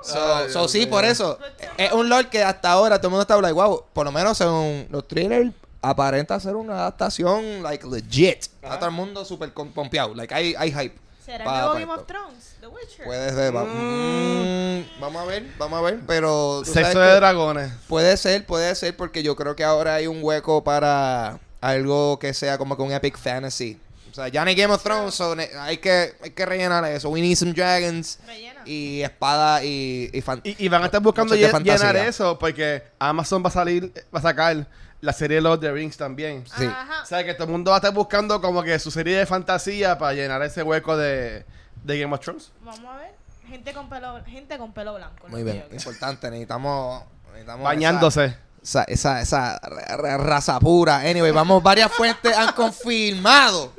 [0.02, 1.40] Oh, So, Ay, so sí, por eso.
[1.78, 4.38] Es un lore que hasta ahora todo el mundo está like, wow, por lo menos
[4.38, 8.44] según los trailers, aparenta ser una adaptación, like, legit.
[8.62, 10.14] Está todo el mundo súper pompeado.
[10.14, 10.96] Like, hay, hay hype.
[11.26, 12.56] ¿Será el nuevo Game of Thrones?
[12.62, 13.06] The Witcher.
[13.06, 13.56] Puede ser.
[13.56, 16.00] va- Mm, vamos a ver, vamos a ver.
[16.06, 16.62] Pero.
[16.64, 17.72] tú sabes Sexo que de dragones.
[17.88, 22.34] Puede ser, puede ser, porque yo creo que ahora hay un hueco para algo que
[22.34, 23.80] sea como que un epic fantasy.
[24.12, 26.86] O sea, ya no hay Game of Thrones, so ne- hay que, hay que rellenar
[26.86, 27.10] eso.
[27.10, 28.62] We need some dragons Rellena.
[28.66, 31.92] y espada y, y fan- Y, y van a estar buscando Mucho de lle- fantasía.
[31.92, 34.68] llenar eso porque Amazon va a salir, va a sacar
[35.06, 36.44] la serie Lord of the Rings también.
[36.58, 36.66] Sí.
[36.66, 37.04] Ajá.
[37.04, 39.26] O sea que todo el mundo va a estar buscando como que su serie de
[39.26, 41.46] fantasía para llenar ese hueco de,
[41.84, 42.52] de Game of Thrones.
[42.62, 43.16] Vamos a ver.
[43.48, 45.28] Gente con pelo, gente con pelo blanco.
[45.28, 46.30] Muy bien, importante.
[46.32, 47.04] Necesitamos.
[47.28, 48.36] necesitamos Bañándose.
[48.64, 50.98] Esa, esa, esa, ra- ra- raza pura.
[51.02, 53.72] Anyway, vamos, varias fuentes han confirmado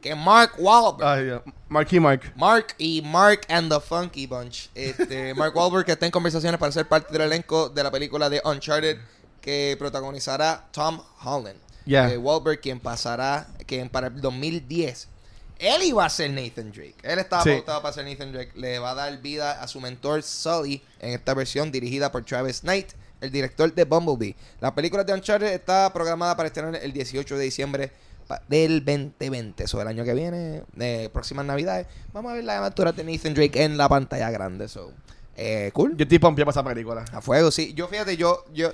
[0.00, 1.08] que Mark Wahlberg.
[1.08, 1.42] Ay, Dios.
[1.68, 2.32] Marky Mark.
[2.36, 4.68] Mark y Mark and the Funky Bunch.
[4.74, 8.28] Este, Mark Wahlberg que está en conversaciones para ser parte del elenco de la película
[8.30, 8.98] de Uncharted
[9.42, 11.58] que protagonizará Tom Holland.
[11.84, 12.12] Yeah.
[12.12, 15.08] Eh, Wahlberg quien pasará, quien para el 2010
[15.58, 16.96] él iba a ser Nathan Drake.
[17.04, 17.50] Él estaba Sí.
[17.50, 18.50] pautado para ser Nathan Drake.
[18.56, 22.62] Le va a dar vida a su mentor Sully en esta versión dirigida por Travis
[22.62, 22.88] Knight,
[23.20, 24.34] el director de Bumblebee.
[24.60, 27.92] La película de Uncharted está programada para estrenar el 18 de diciembre
[28.48, 29.62] del 2020.
[29.64, 31.86] Eso el año que viene, eh, próximas navidades.
[32.12, 34.66] Vamos a ver la aventura de Nathan Drake en la pantalla grande.
[34.68, 34.90] So,
[35.36, 35.96] eh, cool.
[35.96, 37.04] Yo estoy pompeado para esa película.
[37.12, 37.72] A fuego, sí.
[37.74, 38.72] Yo fíjate, yo, yo,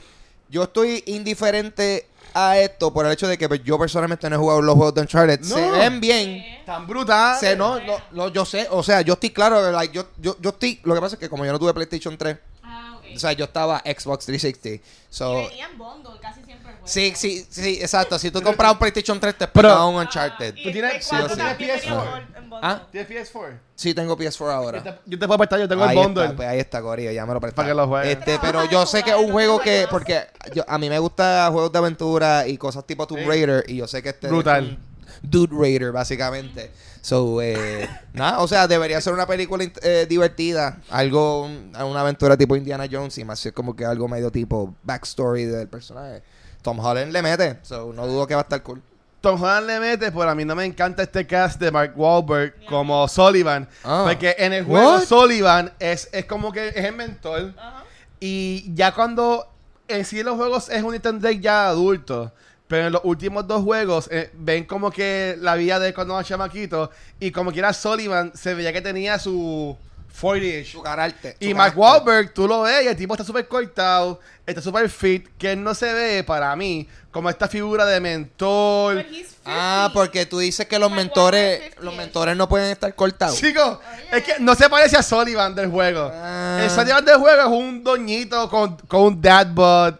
[0.48, 4.38] yo estoy indiferente a esto por el hecho de que pues, yo personalmente no he
[4.38, 5.42] jugado los juegos de Uncharted.
[5.42, 6.44] Se ven bien.
[6.64, 7.38] Tan brutal.
[7.38, 10.50] Se, no, no, no, yo sé, o sea, yo estoy claro, like, yo, yo, yo
[10.50, 13.32] estoy, lo que pasa es que como yo no tuve PlayStation 3, Ah, o sea,
[13.32, 14.84] yo estaba Xbox 360.
[15.08, 16.42] So, y venían bundle casi.
[16.88, 18.18] Sí, sí, sí, exacto.
[18.18, 20.54] Si tú compras un PlayStation 3, te esperaba un Uncharted.
[20.54, 21.38] ¿Tú tienes- sí, 4 sí, sí.
[21.38, 22.18] también ¿Tienes venía PS4?
[22.36, 22.58] en bundle.
[22.68, 22.82] ¿Ah?
[22.90, 23.58] ¿Tienes PS4?
[23.74, 24.82] Sí, tengo PS4 Yo ahora.
[24.82, 26.24] te, yo te puedo prestar, yo tengo ahí el bundle.
[26.24, 27.54] Está, pues ahí está, Corillo, ya me lo prestaron.
[27.56, 28.18] Para que lo juegues.
[28.18, 30.22] Este, pero yo sé que es un juego que, porque
[30.54, 33.24] yo, a mí me gusta juegos de aventura y cosas tipo Tomb Sí.
[33.26, 34.64] Raider y yo sé que este es Brutal.
[34.64, 34.88] un
[35.22, 36.70] Dude Raider, básicamente.
[37.00, 42.36] So, eh, nada, o sea, debería ser una película eh, divertida, algo, un- una aventura
[42.36, 46.22] tipo Indiana Jones y más es como que algo medio tipo backstory del personaje.
[46.62, 48.82] Tom Holland le mete, so no dudo que va a estar cool.
[49.20, 52.64] Tom Holland le mete, pero a mí no me encanta este cast de Mark Wahlberg
[52.66, 53.68] como Sullivan.
[53.82, 54.04] Ah.
[54.06, 55.04] Porque en el juego What?
[55.04, 57.52] Sullivan es, es como que es el mentor.
[58.20, 59.48] Y ya cuando
[59.88, 62.32] en sí los juegos es un Drake ya adulto.
[62.68, 66.22] Pero en los últimos dos juegos eh, ven como que la vida de cuando era
[66.22, 66.90] chamaquito.
[67.18, 69.76] Y como que era Sullivan, se veía que tenía su,
[70.20, 70.72] 40ish.
[70.72, 71.36] Su carácter.
[71.40, 71.76] Y Mark.
[71.76, 75.62] Wahlberg, tú lo ves y el tipo está súper cortado, está súper fit, que él
[75.62, 78.96] no se ve para mí como esta figura de mentor.
[78.96, 79.42] But he's 50.
[79.46, 81.84] Ah, porque tú dices que los Mark mentores, Wahlberg 50.
[81.84, 83.36] los mentores no pueden estar cortados.
[83.38, 83.78] Chicos,
[84.12, 86.10] es que no se parece a Sullivan del juego.
[86.12, 86.60] Ah.
[86.62, 89.94] El Sullivan del juego es un doñito con, con un dad bod.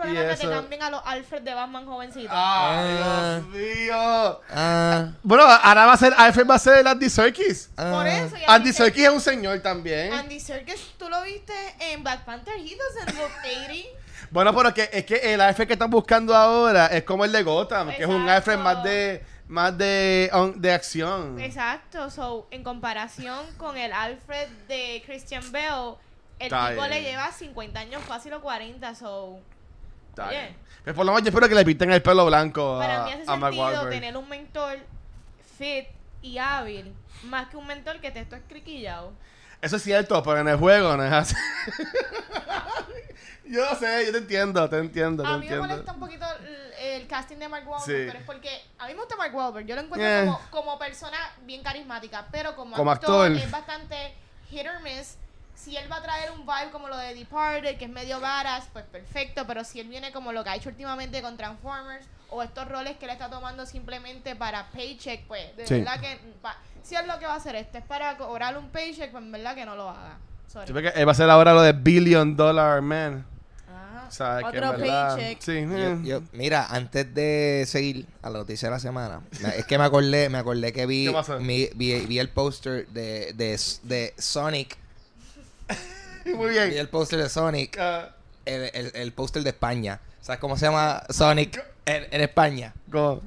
[0.00, 2.30] Problema que te cambien a los Alfred de Batman jovencitos.
[2.32, 3.40] Ay, Ah.
[3.40, 4.40] Dios mío.
[4.50, 7.70] Ah, Bueno, ahora va a ser, Alfred va a ser el Andy Serkis.
[7.76, 7.90] ah.
[7.92, 8.36] Por eso.
[8.36, 10.12] y Andy Serkis es un señor también.
[10.12, 12.54] Andy Serkis, tú lo viste en Black Panther.
[12.56, 13.88] He doesn't look 80.
[14.30, 17.42] Bueno, pero que, es que el Alfred que están buscando ahora es como el de
[17.42, 18.28] Gotham, que es un.
[18.28, 21.40] Alfred más de más de, on- de acción.
[21.40, 22.08] Exacto.
[22.10, 25.96] So, en comparación con el Alfred de Christian Bale,
[26.38, 26.90] el Está tipo bien.
[26.94, 28.94] le lleva 50 años fácil o 40.
[28.94, 29.40] So,
[30.20, 30.40] Está Oye.
[30.40, 30.56] bien.
[30.84, 33.12] Pero por lo menos yo espero que le pinten el pelo blanco para a, mí
[33.12, 33.90] hace a Mark sentido Wahlberg.
[33.90, 34.78] tener un mentor
[35.58, 35.86] fit
[36.22, 39.12] y hábil, más que un mentor que te esté escriquillado.
[39.60, 41.34] Eso es cierto, pero en el juego no es así.
[43.46, 45.66] yo sé, yo te entiendo, te entiendo, te A mí me entiendo.
[45.68, 48.04] molesta un poquito el, el casting de Mark Wahlberg, Sí.
[48.06, 49.66] pero es porque a mí me gusta Mark Wahlberg.
[49.66, 50.24] Yo lo encuentro Eh.
[50.26, 53.30] como, como persona bien carismática, pero como, Como actor.
[53.32, 54.14] es bastante
[54.50, 55.16] hit or miss.
[55.62, 58.64] Si él va a traer un vibe como lo de Departed, que es medio varas,
[58.72, 59.44] pues perfecto.
[59.46, 62.96] Pero si él viene como lo que ha hecho últimamente con Transformers, o estos roles
[62.96, 65.74] que él está tomando simplemente para paycheck, pues de Sí.
[65.74, 68.68] verdad que pa- si es lo que va a hacer esto es para cobrar un
[68.70, 70.16] paycheck, pues en verdad que no lo haga.
[70.46, 70.72] Sorry.
[70.94, 73.26] Él va a ser ahora lo de Billion Dollar Man.
[73.68, 75.40] Ah, O sea, que en otro verdad- paycheck.
[75.40, 75.98] Sí, Yo- eh.
[76.04, 79.20] yo- mira, antes de seguir a la noticia de la semana,
[79.56, 81.06] es que me acordé, me acordé que vi,
[81.74, 84.76] vi, vi el póster de, de, de Sonic,
[86.34, 86.72] Muy bien.
[86.76, 88.10] el póster de Sonic, Ah,
[88.44, 90.00] el, el, el póster de España.
[90.20, 92.74] ¿Sabes cómo se llama Sonic en, en España?
[92.88, 93.22] go.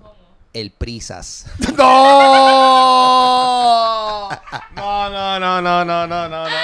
[0.54, 1.46] El Prisas.
[1.78, 1.84] ¡No!
[4.76, 6.56] No, no, no, no, no, no, no, no.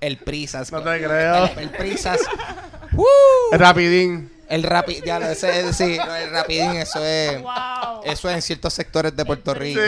[0.00, 0.72] El Prisas.
[0.72, 1.44] No te creo.
[1.46, 2.20] El, el Prisas.
[2.92, 3.04] ¡Woo!
[3.52, 4.32] Rapidín.
[4.48, 8.00] El rapi, ya lo ese, sí, el rapidín, eso es, Wow.
[8.04, 9.78] eso es en ciertos sectores de Puerto Rico.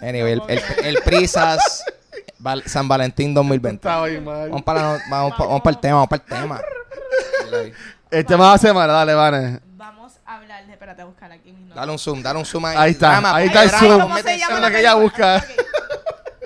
[0.00, 1.82] Anyway, el, el, el Prisas
[2.44, 3.76] Val- San Valentín 2020.
[3.88, 4.50] Estaba bien mal.
[4.50, 6.60] Vamos para, la- vamos, pa- vamos para el tema, vamos para el tema.
[8.10, 9.60] Este más de semana, dale, Vane.
[9.76, 10.72] Vamos a hablar de.
[10.74, 11.76] Espérate, a buscar aquí mis notas.
[11.76, 12.76] Dale un zoom, dale un zoom ahí.
[12.78, 14.00] Ahí está, Drama, ahí ponme está el zoom.
[14.02, 15.44] ¿Cómo se llama la que ella busca.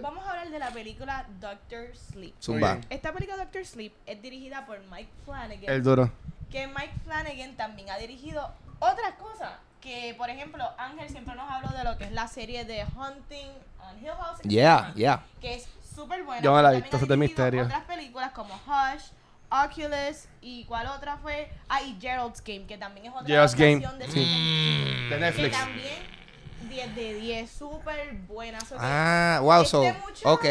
[0.01, 2.35] Vamos a hablar de la película Doctor Sleep.
[2.41, 2.79] Zumba.
[2.91, 5.65] Esta película Doctor Sleep es dirigida por Mike Flanagan.
[5.67, 6.11] El duro.
[6.51, 9.51] Que Mike Flanagan también ha dirigido otras cosas.
[9.81, 13.51] Que, por ejemplo, Ángel siempre nos habló de lo que es la serie de Hunting
[13.81, 14.41] on Hill House.
[14.43, 15.23] Yeah, yeah.
[15.41, 15.69] que es
[16.03, 16.43] súper buena.
[16.43, 17.63] Yo no la he visto, es de misterio.
[17.65, 19.03] Otras películas como Hush,
[19.51, 21.51] Oculus y cuál otra fue.
[21.69, 24.13] Ah, y Gerald's Game, que también es otra Gerald's Game, de sí.
[24.13, 25.59] King, De Que Netflix.
[25.59, 26.19] también
[26.69, 28.61] 10 de 10, súper buena.
[28.61, 30.45] So que Ah, wow, so, este muchacho ok,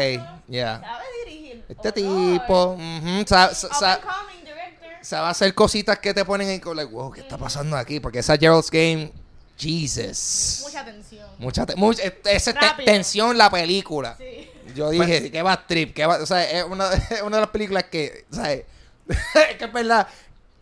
[0.48, 0.80] yeah.
[0.80, 1.64] Sabe dirigir.
[1.68, 3.76] Este Oh, tipo, ujú, sa- sa- Lord.
[3.78, 4.88] sa- Up and coming director.
[5.04, 8.00] sabe hacer cositas que te ponen en like, wow, ¿qué está pasando aquí?
[8.00, 9.12] Porque esa Gerald's Game,
[9.56, 10.62] Jesus.
[10.64, 11.28] Mucha atención.
[11.38, 12.84] Mucha, te- mucha esa te- Rápido.
[12.86, 14.16] tensión la película.
[14.16, 14.50] Sí.
[14.78, 15.92] Yo dije, ¿qué va trip?
[15.94, 16.16] ¿Qué va?
[16.22, 18.64] O sea, es una, es una de las películas que, o sea, es
[19.58, 20.06] que es verdad,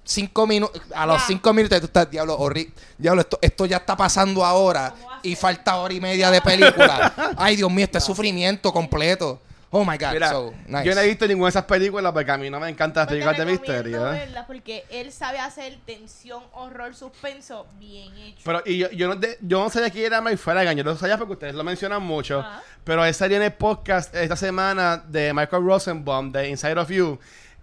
[0.04, 1.26] cinco minutos, a los Ya.
[1.26, 5.16] cinco minutos tú estás, diablo, horrible, diablo, esto, esto ya está pasando ahora ¿Cómo va
[5.16, 7.12] a y falta hora y media de película.
[7.36, 9.40] Ay, Dios mío, este es sufrimiento completo.
[9.78, 10.84] Oh my God, Mira, so, nice.
[10.86, 13.08] yo no he visto ninguna de esas películas porque a mí no me encantan las
[13.08, 14.06] películas de misterio.
[14.10, 14.20] ¿eh?
[14.20, 18.40] verlas porque él sabe hacer tensión, horror, suspenso bien hecho.
[18.42, 20.96] Pero y yo, yo, no, de- yo no sabía quién era Mike Flanagan, yo lo
[20.96, 22.40] sabía porque ustedes lo mencionan mucho.
[22.40, 22.62] Ajá.
[22.84, 27.18] Pero él salió en el podcast esta semana de Michael Rosenbaum, de Inside of You.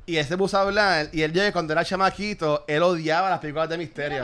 [0.05, 1.07] Y él se puso a hablar.
[1.13, 4.23] Y él cuando era chamaquito, él odiaba las películas de misterio.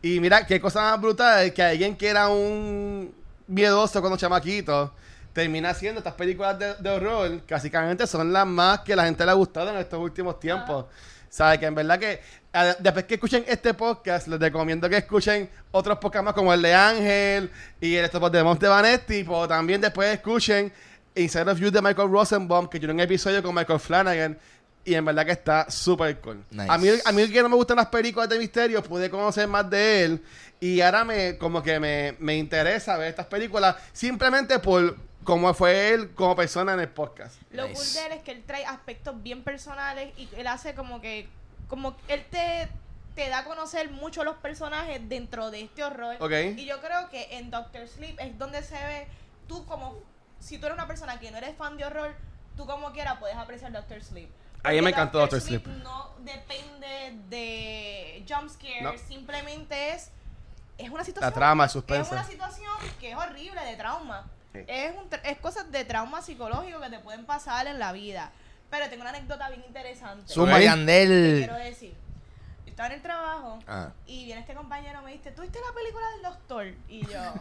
[0.00, 3.12] Y mira, qué cosa más brutal que alguien que era un
[3.46, 4.94] miedoso cuando chamaquito
[5.36, 9.22] termina haciendo estas películas de, de horror que básicamente son las más que la gente
[9.22, 10.86] le ha gustado en estos últimos tiempos.
[11.28, 11.58] ¿Sabes?
[11.58, 12.20] Que en verdad que
[12.54, 16.62] a- después que escuchen este podcast, les recomiendo que escuchen otros podcasts más como el
[16.62, 20.72] de Ángel y el estos de Monte Vanetti, pero también después escuchen
[21.14, 24.38] Inside of You de Michael Rosenbaum, que tiene un episodio con Michael Flanagan.
[24.86, 26.42] Y en verdad que está súper cool.
[26.50, 26.70] Nice.
[26.70, 29.68] A mí, a mí que no me gustan las películas de misterio, pude conocer más
[29.68, 30.22] de él.
[30.60, 35.90] Y ahora me como que me, me interesa ver estas películas simplemente por cómo fue
[35.90, 37.36] él como persona en el podcast.
[37.50, 37.74] Lo Nice.
[37.82, 41.28] cool de él es que él trae aspectos bien personales y él hace como que,
[41.68, 42.68] como él te,
[43.14, 46.16] te da a conocer mucho los personajes dentro de este horror.
[46.20, 46.32] Ok.
[46.56, 49.06] Y yo creo que en Doctor Sleep es donde se ve
[49.48, 49.98] tú como,
[50.40, 52.14] si tú eres una persona que no eres fan de horror,
[52.56, 54.30] tú como quiera puedes apreciar Doctor Sleep.
[54.62, 55.40] A mí me encantó Dr.
[55.40, 55.64] Sleep.
[55.66, 58.92] No depende de jump scares, No.
[58.98, 60.10] simplemente es,
[60.78, 61.32] es una situación.
[61.34, 62.12] trama, el Es suspense.
[62.12, 64.26] una situación que es horrible, de trauma.
[64.54, 68.32] Es, un tra- es cosas de trauma psicológico que te pueden pasar en la vida.
[68.70, 70.32] Pero tengo una anécdota bien interesante.
[70.38, 70.48] Ok.
[70.60, 71.38] Yandel.
[71.38, 71.94] Quiero decir,
[72.66, 73.90] estaba en el trabajo Ah.
[74.06, 76.66] y viene este compañero y me dice, ¿tú viste la película del doctor?
[76.88, 77.34] Y yo,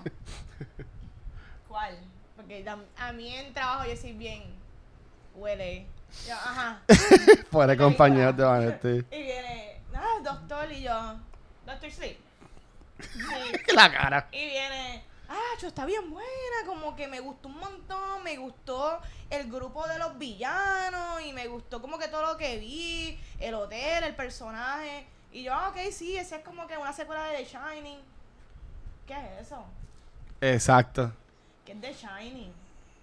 [1.68, 1.98] ¿cuál?
[2.36, 2.66] Porque
[2.98, 4.44] a, mí en trabajo yo soy bien,
[5.36, 5.86] huele.
[6.28, 6.82] Yo, ajá.
[7.52, 8.88] Fuera compañero de Vanetti.
[9.16, 11.16] Y viene, ah, doctor, y yo,
[11.66, 12.18] Doctor Sleep.
[13.02, 13.74] Sí.
[13.76, 14.28] La cara.
[14.32, 16.28] Y viene, ah, yo está bien buena,
[16.66, 21.48] como que me gustó un montón, me gustó el grupo de los villanos y me
[21.48, 25.06] gustó como que todo lo que vi, el hotel, el personaje.
[25.32, 28.00] Y yo, ah, ok, sí, esa es como que una secuela de The Shining.
[29.06, 29.64] ¿Qué es eso?
[30.42, 31.12] Exacto.
[31.66, 32.54] ¿Qué es The Shining?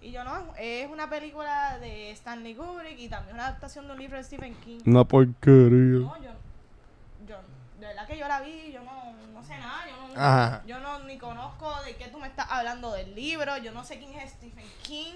[0.01, 3.99] Y yo, no, es una película de Stanley Kubrick y también una adaptación de un
[3.99, 4.79] libro de Stephen King.
[4.85, 5.99] Una porquería.
[5.99, 6.31] No, yo,
[7.25, 7.37] yo,
[8.03, 10.61] verdad que yo la vi, yo no, no sé nada, yo no, Ajá.
[10.65, 13.97] yo no ni conozco de qué tú me estás hablando del libro, yo no sé
[13.97, 15.13] quién es Stephen King,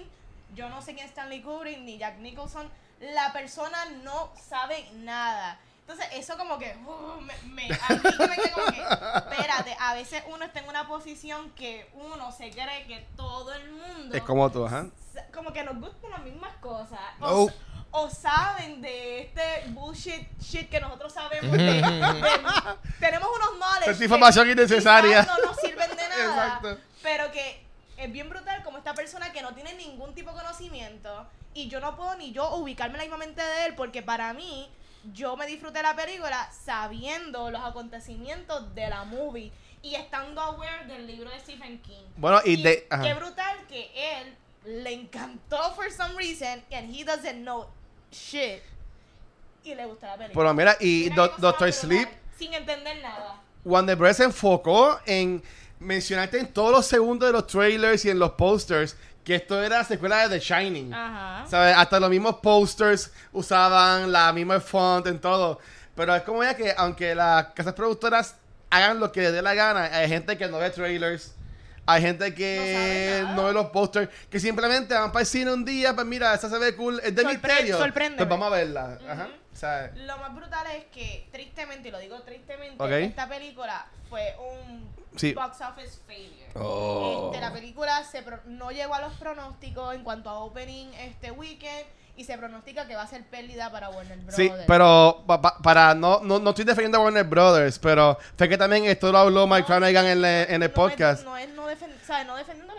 [0.54, 2.68] yo no sé quién es Stanley Kubrick, ni Jack Nicholson,
[3.00, 5.58] la persona no sabe nada.
[5.80, 8.82] Entonces, eso como que, uh, me, me, a mí que me queda como que,
[9.32, 13.70] espérate, a veces uno está en una posición que uno se cree que todo el
[13.70, 14.86] mundo Es como tú, ajá.
[15.32, 17.00] como que nos gustan las mismas cosas.
[17.20, 17.44] No.
[17.44, 17.50] O,
[17.90, 21.50] o saben de este bullshit shit que nosotros sabemos.
[21.56, 21.82] de- de-
[23.00, 23.90] tenemos unos knowledge.
[23.90, 25.22] Esta información innecesaria.
[25.22, 26.46] No nos sirven de nada.
[26.58, 26.78] Exacto.
[27.02, 27.64] Pero que
[27.96, 31.26] es bien brutal como esta persona que no tiene ningún tipo de conocimiento.
[31.54, 33.74] Y yo no puedo ni yo ubicarme en la misma mente de él.
[33.74, 34.68] Porque para mí,
[35.14, 39.50] yo me disfruté la película sabiendo los acontecimientos de la movie.
[39.82, 42.02] Y estando aware del libro de Stephen King.
[42.16, 42.86] Bueno, y de.
[42.90, 43.02] ajá.
[43.02, 47.68] Qué brutal que él le encantó for some reason and he doesn't know
[48.12, 48.62] shit.
[49.64, 50.34] Y le gustó la película.
[50.44, 53.40] Pero mira, y Mira Do- Doctor Sleep, Sin entender nada.
[53.64, 55.42] Wonder Bread se enfocó en
[55.80, 59.84] mencionarte en todos los segundos de los trailers y en los posters que esto era
[59.84, 60.94] secuela de The Shining.
[60.94, 61.46] Ajá.
[61.48, 61.76] ¿Sabes?
[61.76, 65.58] Hasta los mismos posters usaban la misma font en todo.
[65.94, 68.36] Pero es como ya que, aunque las casas productoras
[68.70, 71.34] hagan lo que les dé la gana, hay gente que no ve trailers.
[71.90, 75.64] Hay gente que No no, ve los posters, que simplemente van para el cine un
[75.64, 77.78] día, pues mira, esa se ve cool, es de Sorpre- misterio.
[77.78, 78.16] sorpréndeme.
[78.18, 78.98] Pues vamos a verla.
[79.08, 79.22] Ajá.
[79.24, 79.32] Ujú.
[79.54, 84.34] O sea, Lo más brutal es que, tristemente, y lo digo tristemente, esta película fue
[84.38, 85.32] un Sí.
[85.32, 86.50] box office failure.
[86.54, 87.30] Oh.
[87.32, 91.30] Este, la película se pro- no llegó a los pronósticos en cuanto a opening este
[91.30, 91.86] weekend
[92.18, 94.34] y se pronostica que va a ser pérdida para Warner Bros.
[94.34, 98.48] Sí, pero pa- pa- para no, no, no estoy defendiendo a Warner Brothers, pero fue
[98.48, 101.20] que también esto lo habló Mike Flanagan en, la- en el No podcast.
[101.20, 101.66] Es, no es no,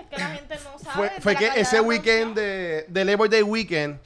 [0.10, 1.12] que la gente no sabe.
[1.22, 4.00] fue que ese weekend de, de Labor Day Weekend,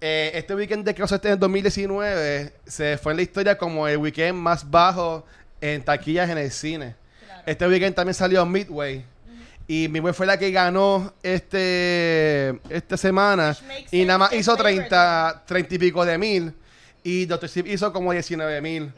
[0.00, 3.86] eh, este weekend de que este en el 2019, se fue en la historia como
[3.86, 5.24] el weekend más bajo
[5.60, 6.96] en taquillas en el cine.
[7.24, 7.42] Claro.
[7.46, 9.04] Este weekend también salió Midway.
[9.68, 13.56] Y Midway fue la que ganó este esta semana.
[13.90, 16.54] Y nada más hizo es Labor 30, 30 y pico de mil.
[17.04, 17.48] Y Dr.
[17.48, 18.92] Sleep hizo como 19 mil.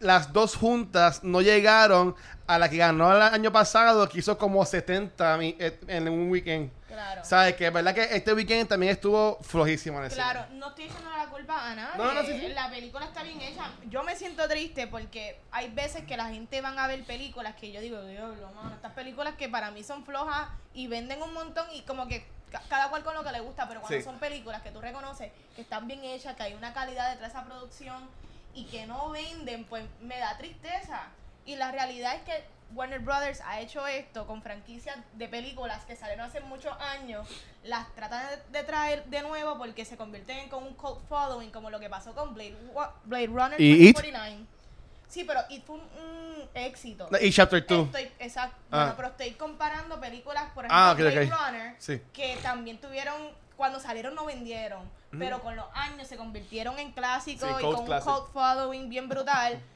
[0.00, 2.14] Las dos juntas no llegaron
[2.46, 6.30] a la que ganó el año pasado, que hizo como 70 mi- eh, en un
[6.30, 6.70] weekend.
[6.96, 7.24] Claro.
[7.26, 7.56] ¿Sabes?
[7.56, 11.10] Que es verdad que este weekend también estuvo flojísimo en el Claro, no estoy echando
[11.14, 11.98] la culpa a nadie.
[11.98, 12.48] No, no, sí, sí.
[12.48, 13.70] La película está bien hecha.
[13.90, 17.70] Yo me siento triste porque hay veces que la gente van a ver películas que
[17.70, 21.66] yo digo, diablo, mano, estas películas que para mí son flojas y venden un montón
[21.74, 24.02] y como que ca- cada cual con lo que le gusta, pero cuando Sí.
[24.02, 27.38] son películas que tú reconoces que están bien hechas, que hay una calidad detrás de
[27.38, 28.08] esa producción
[28.54, 31.02] y que no venden, pues me da tristeza.
[31.44, 35.94] Y la realidad es que Warner Brothers ha hecho esto con franquicias de películas que
[35.96, 37.26] salieron hace muchos años,
[37.64, 41.70] las tratan de, traer de nuevo porque se convierten en como un cult following, como
[41.70, 42.56] lo que pasó con Blade,
[43.28, 43.94] Runner ¿Y It?
[43.96, 44.46] 2049.
[45.08, 47.08] Sí, pero It fue un, un éxito.
[47.20, 47.86] Y Chapter 2.
[47.86, 48.56] Estoy, exacto.
[48.72, 48.78] Ah.
[48.78, 51.30] Bueno, pero estoy comparando películas, por ejemplo, Ah, ok, Blade.
[51.30, 52.02] Runner, Sí.
[52.12, 53.14] que también tuvieron,
[53.56, 54.82] cuando salieron no vendieron,
[55.16, 58.08] pero con los años se convirtieron en clásicos Sí, y con classic.
[58.08, 59.60] un cult following bien brutal.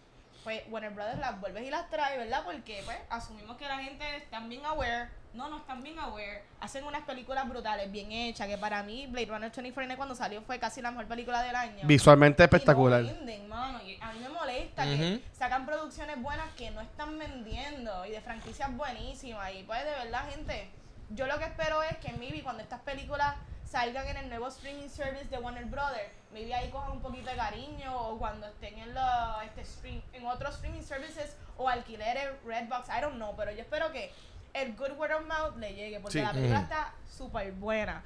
[0.51, 2.43] Pues Warner Brothers las vuelves y las trae, ¿verdad?
[2.45, 5.09] Porque pues asumimos que la gente están bien aware.
[5.33, 6.43] No, no están bien aware.
[6.59, 10.59] Hacen unas películas brutales, bien hechas, que para mí Blade Runner 2049 cuando salió fue
[10.59, 11.87] casi la mejor película del año.
[11.87, 13.03] Visualmente Y espectacular.
[13.03, 13.81] no venden, mano.
[13.85, 18.21] Y a mí me molesta que sacan producciones buenas que no están vendiendo y de
[18.21, 19.53] franquicias buenísimas.
[19.55, 20.69] Y pues de verdad, gente,
[21.11, 23.37] yo lo que espero es que maybe cuando estas películas
[23.71, 27.37] salgan en el nuevo streaming service de Warner Brothers, maybe ahí cojan un poquito de
[27.37, 29.05] cariño o cuando estén en los
[29.45, 33.93] este stream, en otros streaming services o alquileres, Redbox, I don't know, pero yo espero
[33.93, 34.11] que
[34.55, 36.25] el good word of mouth le llegue porque Sí.
[36.25, 38.03] la película está súper buena.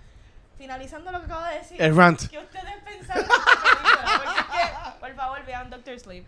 [0.59, 1.83] Finalizando lo que acabo de decir.
[1.83, 2.29] El rant.
[2.29, 4.23] ¿Qué ustedes pensaron de esta película?
[4.25, 6.25] Porque es que, por favor, vean Doctor Sleep.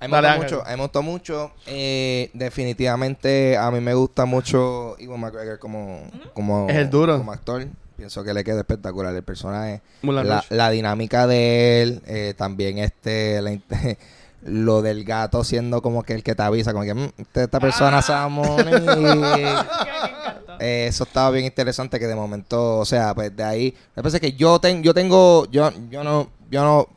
[0.00, 1.52] A mí me gustó mucho, me gustó mucho.
[1.66, 6.02] Eh, definitivamente a mí me gusta mucho Iwan McGregor como,
[6.34, 7.18] como, Es el duro.
[7.18, 7.66] como actor.
[7.96, 9.80] Pienso que le queda espectacular el personaje.
[10.28, 13.56] La, la dinámica de él, eh, también este, la
[14.42, 17.58] lo del gato siendo como que el que te avisa, como que "Mm, este- esta
[17.58, 18.64] persona se va a morir".
[18.66, 20.56] Que me encantó.
[20.60, 24.20] Eh, eso estaba bien interesante que de momento, o sea, pues de ahí, me parece
[24.20, 26.88] que yo tengo, yo tengo, yo, yo no, yo no,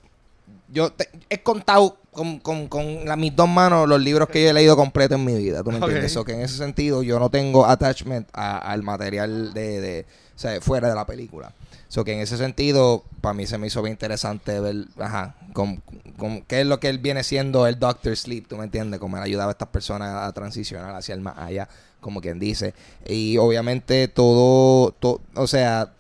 [0.70, 4.50] yo te- he contado con, con, con la- mis dos manos los libros que yo
[4.50, 6.16] he leído completo en mi vida, ¿tú me entiendes?
[6.18, 10.06] O que en ese sentido yo no tengo attachment a- al material de, de,
[10.40, 11.52] sea, fuera de la película.
[11.88, 15.82] So que en ese sentido, para mí se me hizo bien interesante ver, ajá, con,
[16.18, 19.00] con- qué es lo que él viene siendo el Doctor Sleep, ¿tú me entiendes?
[19.00, 21.68] Como él ayudaba a estas personas a transicionar hacia el más allá,
[22.00, 22.74] como quien dice.
[23.08, 25.92] Y obviamente todo, to- o sea,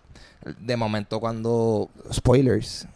[0.59, 2.87] de momento cuando, spoilers,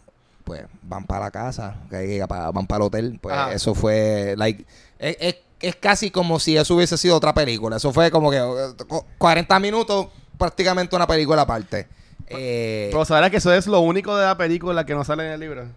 [0.44, 3.54] pues van para la casa, van para el hotel, pues Ajá.
[3.54, 4.66] eso fue, like,
[5.00, 7.78] es, es- es casi como si eso hubiese sido otra película.
[7.78, 10.08] Eso fue como que eh, co- 40 minutos,
[10.44, 11.88] prácticamente una película aparte.
[12.28, 15.32] Eh, Pero sabrás que eso es lo único de la película que no sale en
[15.34, 15.64] el libro.
[15.64, 15.72] eso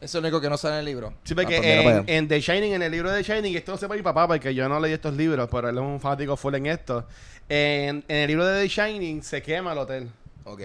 [0.00, 1.14] es lo único que no sale en el libro.
[1.24, 3.56] Sí, Ah, porque pues mira para en, The Shining, en el libro de The Shining,
[3.56, 6.00] esto lo sepa mi papá, porque yo no leí estos libros, pero él es un
[6.00, 7.06] fanático full en esto.
[7.48, 10.08] En, en el libro de The Shining se quema el hotel.
[10.44, 10.60] Ok.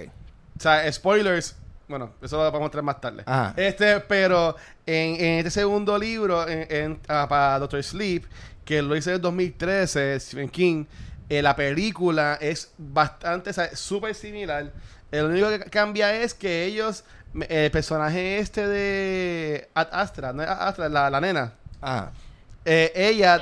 [0.58, 1.56] O sea, spoilers.
[1.88, 3.24] Bueno, eso lo vamos a traer más tarde.
[3.26, 3.54] Ajá.
[3.58, 8.24] Este, pero en, en este segundo libro, en, en- ah, para Doctor Sleep,
[8.64, 10.86] que lo hice en el 2013, Stephen King,
[11.30, 14.72] eh, la película es bastante, o sea, súper similar.
[15.12, 17.04] El único que cambia es que ellos,
[17.50, 22.12] el personaje este de Ad Astra, no es Ad Astra, la, la nena, Ah,
[22.64, 23.42] eh, ella, A- A-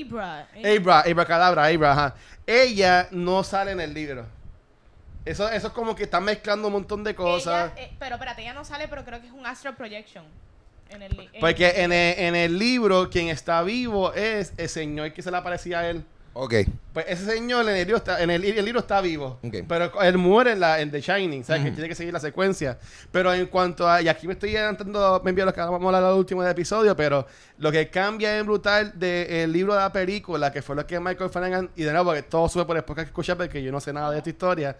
[0.00, 0.48] Abra.
[0.64, 2.14] Abra, Abra Cadabra, Abra, ajá.
[2.46, 4.24] Ella no sale en el libro.
[5.26, 7.72] Eso, eso es como que están mezclando un montón de cosas.
[7.76, 10.24] Ella, eh, pero espérate, ella no sale, pero creo que es un astral projection.
[10.88, 15.12] En el, en- Porque en el, en el libro, quien está vivo es el señor
[15.12, 16.02] que se le aparecía a él.
[16.44, 16.54] Ok.
[16.92, 19.38] Pues ese señor en el libro está, en el, el libro está vivo.
[19.42, 19.56] Ok.
[19.68, 21.62] Pero él muere en, la, en The Shining, ¿sabes?
[21.62, 21.74] Que Ujú.
[21.76, 22.78] tiene que seguir la secuencia.
[23.12, 24.00] Pero en cuanto a.
[24.02, 26.52] Y aquí me estoy adelantando, me envió lo que vamos a hablar al último del
[26.52, 26.96] episodio.
[26.96, 27.26] Pero
[27.58, 31.30] lo que cambia en brutal del libro de la película, que fue lo que Michael
[31.30, 31.70] Flanagan.
[31.76, 33.92] Y de nuevo, porque todo sube por el podcast que escuché, porque yo no sé
[33.92, 34.76] nada de esta historia.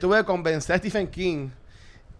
[0.00, 1.50] Tuvo que convencer a Stephen King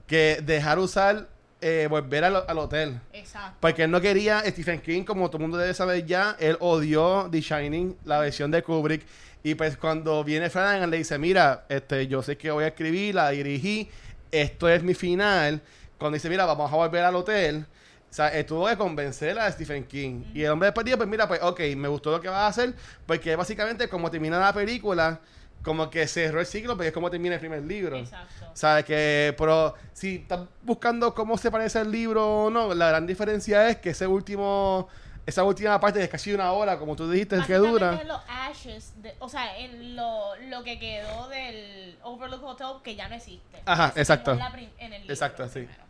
[0.06, 1.28] que dejar usar.
[1.66, 3.00] Eh, volver al, al hotel.
[3.14, 3.56] Exacto.
[3.58, 7.26] Porque él no quería Stephen King, como todo el mundo debe saber ya, él odió
[7.30, 9.06] The Shining, la versión de Kubrick.
[9.42, 13.14] Y pues cuando viene Flanagan le dice, mira, este, yo sé que voy a escribir,
[13.14, 13.88] la dirigí,
[14.30, 15.62] esto es mi final.
[15.96, 17.64] Cuando dice, mira, vamos a volver al hotel.
[18.10, 20.22] O sea, él tuvo que convencer a Stephen King.
[20.34, 22.46] Y el hombre después dijo, pues mira, pues ok, me gustó lo que vas a
[22.48, 22.74] hacer.
[23.06, 25.18] Porque básicamente como termina la película,
[25.64, 27.96] como que cerró el ciclo, porque es como termina el primer libro.
[27.96, 28.50] Exacto.
[28.54, 28.84] ¿Sabes?
[28.84, 33.68] Que, pero si estás buscando cómo se parece el libro o no, la gran diferencia
[33.68, 34.88] es que ese último,
[35.26, 38.00] esa última parte de casi una hora, como tú dijiste, que Básicamente dura.
[38.02, 42.94] en los ashes, de- o sea, en lo, lo que quedó del Overlook Hotel que
[42.94, 43.62] ya no existe.
[43.64, 44.32] Ajá, exacto.
[44.32, 45.60] en la prim- en el libro Exacto, sí.
[45.60, 45.82] primero.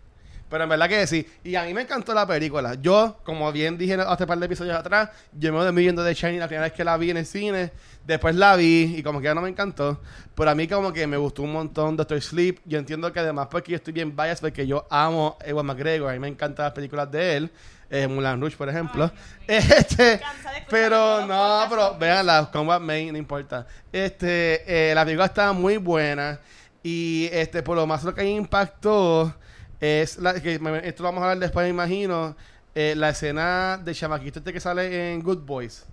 [0.49, 1.27] Pero en verdad que sí.
[1.43, 2.75] Y a mí me encantó la película.
[2.75, 6.15] Yo, como bien dije hace un par de episodios atrás, yo me voy viendo de
[6.15, 7.73] Shiny la primera vez que la vi en el cine.
[8.07, 10.01] Después la vi y como que ya no me encantó.
[10.35, 12.61] Pero a mí como que me gustó un montón Doctor Sleep.
[12.67, 16.11] Yo entiendo que además porque yo estoy bien biased porque yo amo a Ewan McGregor.
[16.11, 17.51] A mí me encantan las películas de él.
[17.91, 19.11] Eh, Mulan Rouge, por ejemplo.
[19.49, 20.21] Ay, este,
[20.69, 23.67] pero no, pero vean la Combat Main, no importa.
[23.93, 26.39] Este, eh, la película está muy buena.
[26.83, 29.35] Y este, por lo más lo que impactó
[29.81, 32.37] es la que me- esto lo vamos a hablar después, me imagino.
[32.77, 35.85] eh, la escena de chamaquito este que sale en Good Boys.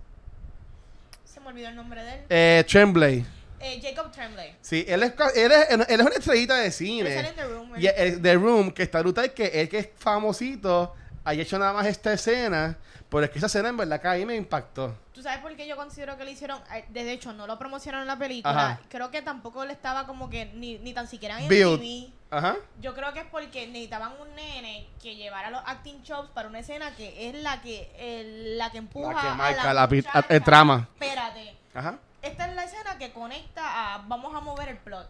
[1.26, 2.20] Se me olvidó el nombre de él.
[2.30, 3.24] Eh, Tremblay.
[3.60, 4.56] Eh, Jacob Tremblay.
[4.62, 7.16] Sí, él es, él es, él es una estrellita de cine.
[7.20, 7.74] en The Room.
[7.78, 11.72] Y el The Room, que está brutal, que él que es famosito, haya hecho nada
[11.74, 12.76] más esta escena.
[13.10, 14.98] Pero es que esa escena en verdad que a mí me impactó.
[15.14, 16.60] ¿Tú sabes por qué yo considero que le hicieron?
[16.90, 18.72] De hecho, no lo promocionaron en la película.
[18.72, 18.82] Ajá.
[18.90, 21.80] Creo que tampoco le estaba como que ni, ni tan siquiera en Build.
[21.80, 22.10] TV.
[22.32, 22.56] Ajá.
[22.80, 26.60] Yo creo que es porque necesitaban un nene que llevara los acting chops para una
[26.60, 30.88] escena que es la que la que empuja La que a la, la el trama.
[30.94, 31.56] Espérate.
[31.74, 31.98] Ajá.
[32.22, 35.10] Esta es la escena que conecta a vamos a mover el plot.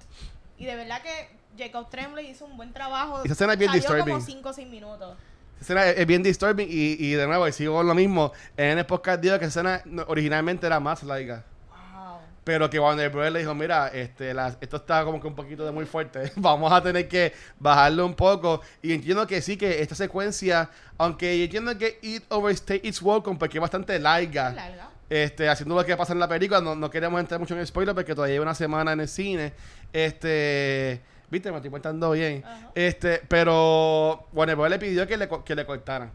[0.58, 3.24] Y de verdad que Jacob Tremblay hizo un buen trabajo.
[3.24, 4.14] Esa escena es bien Salió disturbing.
[4.14, 5.18] como 5 o 6 minutos.
[5.58, 8.32] Esa escena es, es bien disturbing y, y de nuevo, y sigo lo mismo.
[8.58, 11.44] En el podcast digo que esa escena originalmente era más laica.
[12.44, 13.32] Pero que Warner Bros.
[13.32, 16.32] le dijo, mira, este, la- esto está como que un poquito de muy fuerte.
[16.38, 18.62] Vamos a tener que bajarlo un poco.
[18.82, 23.38] Y entiendo que sí, que esta secuencia, aunque yo entiendo que It Overstay Its Welcome,
[23.38, 24.52] porque es bastante larga.
[24.54, 24.90] Larga.
[25.08, 27.94] Este, haciendo lo que pasa en la película, no, no queremos entrar mucho en spoiler
[27.94, 29.54] porque todavía hay una semana en el cine.
[29.94, 32.44] Este, viste, me estoy portando bien.
[32.74, 34.70] Este, pero Warner Bros.
[34.70, 36.10] le pidió que le, que le cortaran.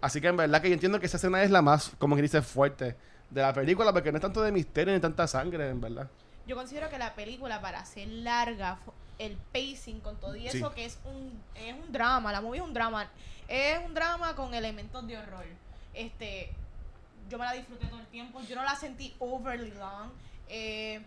[0.00, 2.22] Así que en verdad que yo entiendo que esa escena es la más, como que
[2.22, 2.94] dice, fuerte
[3.34, 6.08] de la película, porque no es tanto de misterio ni tanta sangre, en verdad.
[6.46, 8.78] Yo considero que la película, para ser larga,
[9.18, 10.58] el pacing con todo y Sí.
[10.58, 13.08] eso, que es un, es un drama, la movie es un drama.
[13.48, 15.44] Es un drama con elementos de horror.
[15.92, 16.50] Este,
[17.28, 18.40] yo me la disfruté todo el tiempo.
[18.42, 20.10] Yo no la sentí overly long.
[20.48, 21.00] Eh,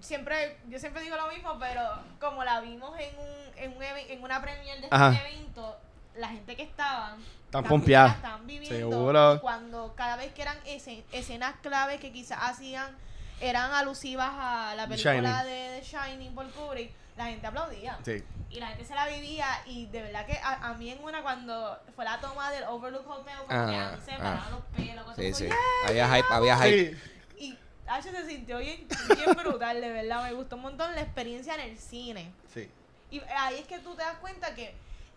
[0.00, 1.82] siempre, yo siempre digo lo mismo, pero
[2.20, 5.12] como la vimos en un, en un en una premiere de Ajá.
[5.12, 5.76] este evento,
[6.16, 7.18] la gente que estaban
[7.54, 8.06] Tan también pompeada.
[8.08, 8.76] la estaban viviendo.
[8.90, 9.40] Seguro.
[9.40, 12.96] Cuando cada vez que eran ese- escenas claves que quizás hacían
[13.40, 17.98] eran alusivas a la película de The Shining por Kubrick, la gente aplaudía.
[18.04, 18.22] Sí.
[18.50, 21.22] Y la gente se la vivía y de verdad que a, a mí en una
[21.22, 24.46] cuando fue la toma del Overlook Hotel, como que Ah, se me ah.
[24.50, 25.44] los pelos, cosas Sí, como, sí.
[25.46, 25.88] "Yeah".
[25.88, 26.96] Había hype, había hype.
[26.96, 27.44] Sí.
[27.44, 30.22] Y H se sintió bien, bien brutal, de verdad.
[30.24, 32.32] Me gustó un montón la experiencia en el cine.
[32.52, 32.70] Sí.
[33.10, 34.74] Y ahí es que tú te das cuenta que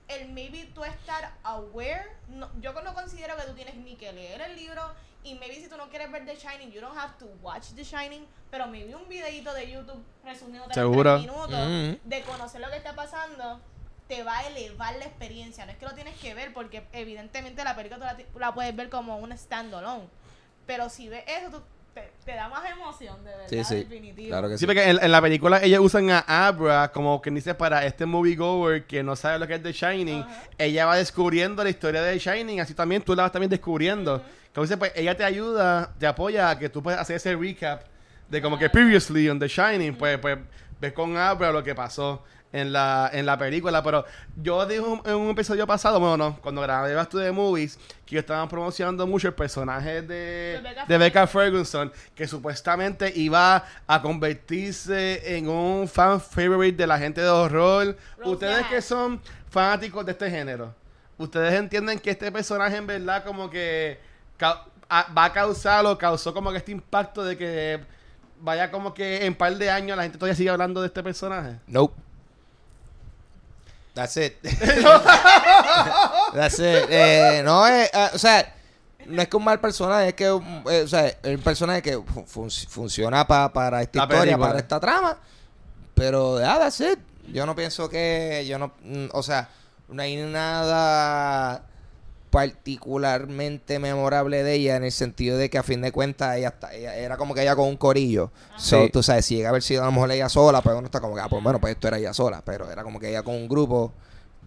[0.08, 4.42] el maybe tú estar aware, no, yo no considero que tú tienes ni que leer
[4.42, 4.82] el libro
[5.24, 7.84] y maybe si tú no quieres ver The Shining, you don't have to watch The
[7.84, 11.20] Shining, pero maybe un videito de YouTube resumiendo Seguro.
[11.20, 12.00] minutos Ujú.
[12.04, 13.60] de conocer lo que está pasando
[14.08, 15.66] te va a elevar la experiencia.
[15.66, 18.74] No es que lo tienes que ver porque evidentemente la película tú la, la puedes
[18.74, 20.08] ver como un standalone,
[20.66, 21.62] pero si ves eso tú,
[22.02, 23.76] te, te da más emoción, de verdad, Sí, sí.
[23.76, 24.28] definitivo.
[24.30, 24.66] Claro que Sí, sí.
[24.66, 28.86] porque en, en la película ellos usan a Abra como que dice para este moviegoer
[28.86, 30.26] que no sabe lo que es The Shining.
[30.58, 34.22] Ella va descubriendo la historia de The Shining, así también tú la vas también descubriendo.
[34.48, 37.82] Entonces, pues ella te ayuda, te apoya a que tú puedas hacer ese recap
[38.30, 40.38] de como que previously on The Shining, pues, pues
[40.80, 42.24] ves con Abra lo que pasó
[42.54, 43.84] en la, en la película.
[43.84, 44.06] Pero
[44.42, 47.78] yo dije un- en un episodio pasado, bueno, no, cuando grabé Back to the Movies,
[48.06, 53.64] que estaban promocionando mucho el personaje de, De Becca de Becca Ferguson, que supuestamente iba
[53.86, 57.98] a convertirse en un fan favorite de la gente de horror.
[58.18, 60.74] Rose Ustedes que son fanáticos de este género,
[61.18, 64.00] ¿ustedes entienden que este personaje en verdad como que
[64.38, 67.80] ca- a- va a causar o causó como que este impacto de que
[68.40, 71.58] vaya como que en par de años la gente todavía sigue hablando de este personaje?
[71.68, 71.94] Nope.
[73.98, 74.38] That's it.
[76.34, 76.86] That's it.
[76.90, 78.54] Eh, no, es, ah, o sea,
[79.08, 81.94] no es que un mal personaje, es que eh, o sea, es un personaje que
[81.98, 84.48] fu- fun- funciona pa- para esta La historia, película.
[84.48, 85.18] para esta trama.
[85.96, 87.00] Pero, ah, that's it.
[87.34, 89.50] Yo no pienso que, yo no, mm, o sea,
[89.90, 91.64] no hay nada
[92.30, 96.74] particularmente memorable de ella en el sentido de que a fin de cuentas ella, está,
[96.74, 98.32] ella era como que ella con un corillo.
[98.58, 98.90] So, Sí.
[98.92, 101.00] tú sabes, si llega a haber sido a lo mejor ella sola, pues uno está
[101.00, 103.24] como que, ah, pues bueno, pues esto era ella sola, pero era como que ella
[103.24, 103.94] con un grupo.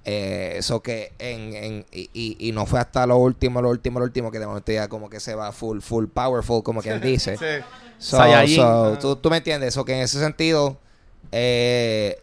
[0.07, 3.99] eh, eso que en, en y, y- y no fue hasta lo último, lo último,
[3.99, 7.03] lo último que de momento ya como que se va full, full powerful, como quien
[7.03, 7.37] dice.
[7.37, 7.64] Sí.
[7.99, 8.16] So,
[8.57, 10.78] so, tú, tú me entiendes, eso que en ese sentido,
[11.33, 12.18] eh,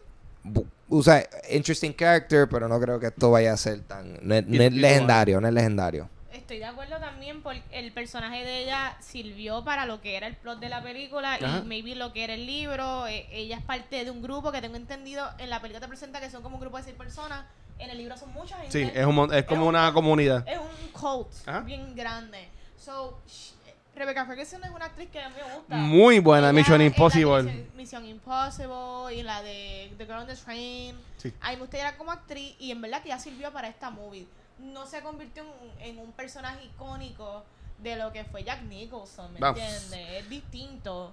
[1.02, 4.62] sea, interesting character, pero no creo que esto vaya a ser tan, no es, no
[4.62, 6.08] es legendario, no es legendario.
[6.32, 10.34] Estoy de acuerdo también porque el personaje de ella sirvió para lo que era el
[10.36, 11.60] plot de la película Ajá.
[11.62, 13.06] y maybe lo que era el libro.
[13.06, 16.20] Eh, ella es parte de un grupo que tengo entendido, en la película te presenta
[16.20, 17.44] que son como un grupo de seis personas,
[17.78, 18.72] en el libro son mucha gente.
[18.72, 20.46] Sí, es, un es como una comunidad.
[20.48, 21.60] Es un cult Ajá.
[21.60, 22.48] bien grande.
[22.78, 23.52] So, sh-
[23.94, 25.76] Rebecca Ferguson es una actriz que a mí me gusta.
[25.76, 27.66] Muy buena, Ella Mission es Impossible.
[27.92, 30.96] Impossible y la de The Girl on the Train.
[31.16, 31.32] Sí.
[31.40, 33.90] A mí me gusta ella como actriz y en verdad que ya sirvió para esta
[33.90, 34.26] movie.
[34.58, 35.44] No se convirtió
[35.78, 37.44] en, en un personaje icónico
[37.78, 39.92] de lo que fue Jack Nicholson, ¿me entiendes?
[39.92, 41.12] Es distinto.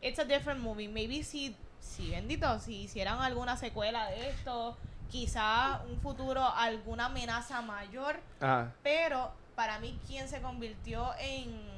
[0.00, 0.88] It's a different movie.
[0.88, 4.76] Maybe si, si bendito, si hicieran alguna secuela de esto,
[5.10, 8.20] quizá un futuro, alguna amenaza mayor.
[8.40, 8.72] Ajá.
[8.82, 11.72] Pero para mí, quien se convirtió en.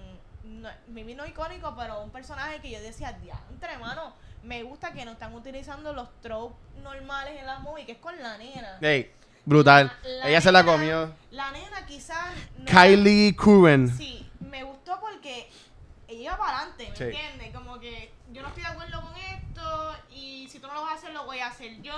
[0.45, 4.12] No, maybe no icónico, pero un personaje que yo decía, diantre, mano.
[4.45, 8.20] Me gusta que no están utilizando los tropes normales en las movies, que es con
[8.22, 8.78] la nena.
[8.82, 9.11] Ey,
[9.45, 9.90] brutal.
[10.03, 11.12] La- Ella se la comió.
[11.30, 12.26] La nena quizás.
[12.59, 13.88] no- Kylie Curran.
[13.88, 15.51] Sí, me gustó porque
[16.09, 17.05] ella iba para adelante, ¿me Sí.
[17.05, 17.55] entiendes?
[17.55, 20.92] Como que yo no estoy de acuerdo con esto y si tú no lo vas
[20.92, 21.95] a hacer, lo voy a hacer yo.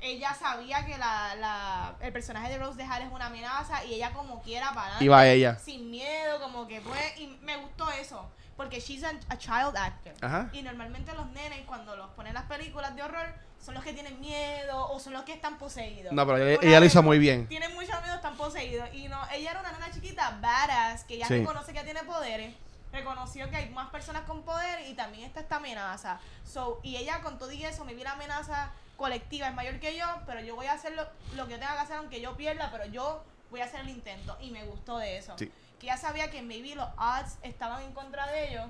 [0.00, 3.94] Ella sabía que la, la, el personaje de Rose de Hall es una amenaza y
[3.94, 5.04] ella como quiera para adelante.
[5.04, 5.58] Iba ella.
[5.58, 8.28] Sin miedo, como que pues, y me gustó eso.
[8.58, 10.12] Porque she's a, a child actor.
[10.20, 10.50] Ajá.
[10.52, 13.32] Y normalmente los nenes cuando los ponen en las películas de horror
[13.64, 16.12] son los que tienen miedo o son los que están poseídos.
[16.12, 17.46] No, pero ella, ella lo hizo muy bien.
[17.46, 18.88] tiene mucho miedo, están poseídos.
[18.92, 21.38] Y no, ella era una nena chiquita, badass, que ya Sí.
[21.38, 22.52] reconoce que tiene poderes.
[22.92, 26.18] Reconoció que hay más personas con poder y también está esta amenaza.
[26.44, 29.96] So, y ella con todo y eso, me vi la amenaza colectiva, es mayor que
[29.96, 31.06] yo, pero yo voy a hacer lo,
[31.36, 33.90] lo que yo tenga que hacer aunque yo pierda, pero yo voy a hacer el
[33.90, 34.36] intento.
[34.40, 35.34] Y me gustó de eso.
[35.38, 35.52] Sí.
[35.78, 38.66] Que ella sabía que maybe los odds estaban en contra de ellos.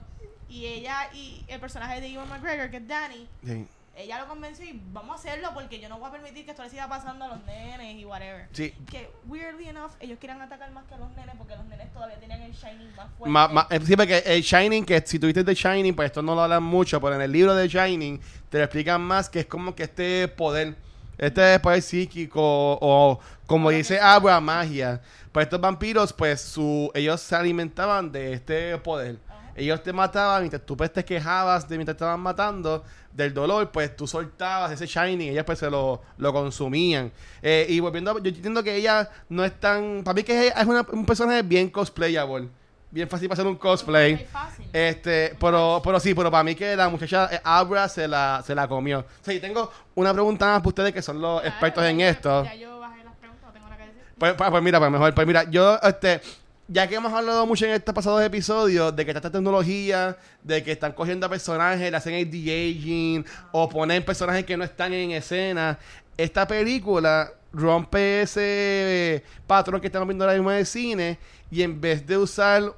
[0.48, 3.66] Y ella y el personaje de Ewan McGregor, que es Danny, Sí.
[3.96, 6.62] ella lo convenció y vamos a hacerlo porque yo no voy a permitir que esto
[6.62, 8.46] le siga pasando a los nenes y whatever.
[8.52, 8.72] Sí.
[8.90, 12.18] Que, weirdly enough, ellos quieren atacar más que a los nenes porque los nenes todavía
[12.18, 13.30] tenían el Shining más fuerte.
[13.30, 16.34] Ma- ma- eh, sí, porque el Shining, que si tuviste The Shining, pues esto no
[16.34, 19.46] lo hablan mucho, pero en el libro de Shining te lo explican más que es
[19.46, 20.76] como que este poder,
[21.18, 25.00] este poder psíquico o como dice Abra, magia.
[25.32, 29.18] Pues estos vampiros, pues su, ellos se alimentaban de este poder.
[29.54, 33.72] Ellos te mataban mientras tú pues, te quejabas de mientras te estaban matando del dolor,
[33.72, 37.10] pues tú soltabas ese Shining, ellas pues se lo, lo consumían.
[37.42, 40.66] Eh, y volviendo, yo entiendo que ella no es tan, para mí que ella es
[40.66, 42.48] una- un personaje bien cosplayable,
[42.90, 44.14] bien fácil para hacer un cosplay.
[44.14, 44.66] Es fácil.
[44.72, 48.54] Este, pero, pero sí, pero para mí que la muchacha eh, Abra se la, se
[48.54, 49.00] la comió.
[49.00, 51.98] O sea, yo tengo una pregunta más para ustedes que son los Claro, expertos en
[51.98, 52.44] ya- esto.
[52.44, 54.02] Ya yo bajé las preguntas, no tengo nada que decir.
[54.18, 56.20] Pues, pues, pues mira, pues mejor, pues mira, yo, este,
[56.66, 60.62] ya que hemos hablado mucho en estos pasados episodios de que está esta tecnología, de
[60.62, 64.92] que están cogiendo a personajes, le hacen el de-aging, o ponen personajes que no están
[64.92, 65.78] en escena,
[66.16, 71.18] esta película rompe ese patrón que estamos viendo ahora mismo en el cine,
[71.50, 72.74] y en vez de usar,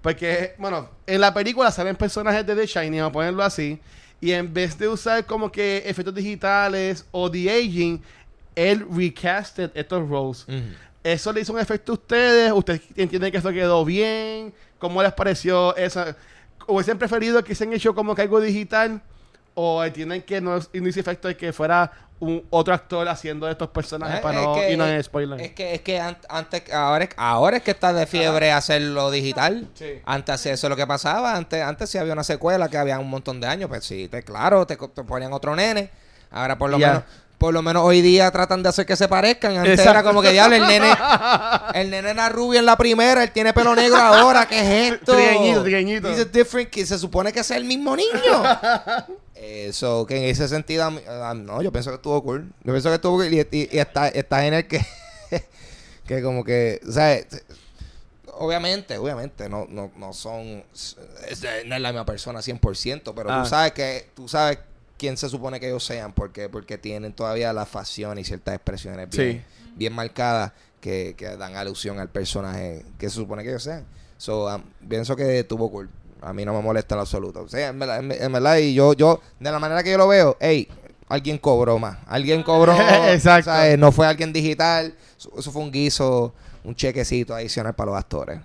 [0.00, 3.78] porque, bueno, en la película salen personajes de The Shining, vamos a ponerlo así,
[4.20, 8.02] y en vez de usar como que efectos digitales o de-aging,
[8.54, 10.46] él recasted estos roles.
[11.02, 12.52] ¿Eso le hizo un efecto a ustedes?
[12.52, 14.54] ¿Ustedes entienden que esto quedó bien?
[14.78, 16.16] ¿Cómo les pareció esa?
[16.66, 19.02] ¿Hubiesen preferido que se han hecho como que algo digital?
[19.54, 21.90] ¿O entienden que no, es- no hizo efecto de que fuera
[22.20, 25.40] un otro actor haciendo estos personajes Eh, para no que- irnos en spoiler?
[25.40, 29.10] Es que, es que an- antes, ahora, es- ahora es que está de fiebre hacerlo
[29.10, 29.68] digital.
[29.74, 30.00] Sí.
[30.04, 31.36] Antes eso es lo que pasaba.
[31.36, 33.68] Antes, antes sí había una secuela que había un montón de años.
[33.68, 35.90] Pues sí, te, claro, te, ponían otro nene.
[36.30, 37.02] Ahora por lo menos,
[37.38, 39.56] por lo menos hoy día tratan de hacer que se parezcan.
[39.56, 39.90] Antes Exacto.
[39.90, 40.86] era como que diablo, el nene,
[41.74, 45.14] el nene era rubio en la primera, él tiene pelo negro ahora, ¿qué es esto?
[45.14, 46.08] Trigueñito, trigueñito.
[46.10, 46.86] He's a different kid.
[46.86, 48.08] Se supone que es el mismo niño.
[49.46, 52.50] Eso, que en ese sentido, ah, no, yo pienso que estuvo cool.
[52.64, 54.80] Yo pienso que estuvo cool y, y- y está, está en el que,
[56.06, 57.44] que como que, o sea, es-
[58.34, 60.96] obviamente, obviamente, no, no, no son, es-
[61.66, 63.42] no es la misma persona 100%, pero Ah.
[63.42, 64.58] tú sabes que, tú sabes
[64.98, 69.08] quién se supone que ellos sean, porque, porque tienen todavía la facción y ciertas expresiones
[69.10, 69.44] bien,
[69.76, 73.84] bien marcadas que, que dan alusión al personaje que se supone que ellos sean.
[74.16, 75.90] So, um, pienso que tuvo cool.
[76.24, 77.42] A mí no me molesta en absoluto.
[77.42, 79.98] O sea, en verdad, en, en verdad, y yo, yo, de la manera que yo
[79.98, 80.68] lo veo, hey,
[81.08, 81.98] alguien cobró más.
[82.06, 82.72] Alguien cobró.
[83.08, 83.50] Exacto.
[83.50, 83.78] ¿sabes?
[83.78, 84.94] No fue alguien digital.
[85.16, 88.40] Eso, fue un guiso, un chequecito adicional para los actores.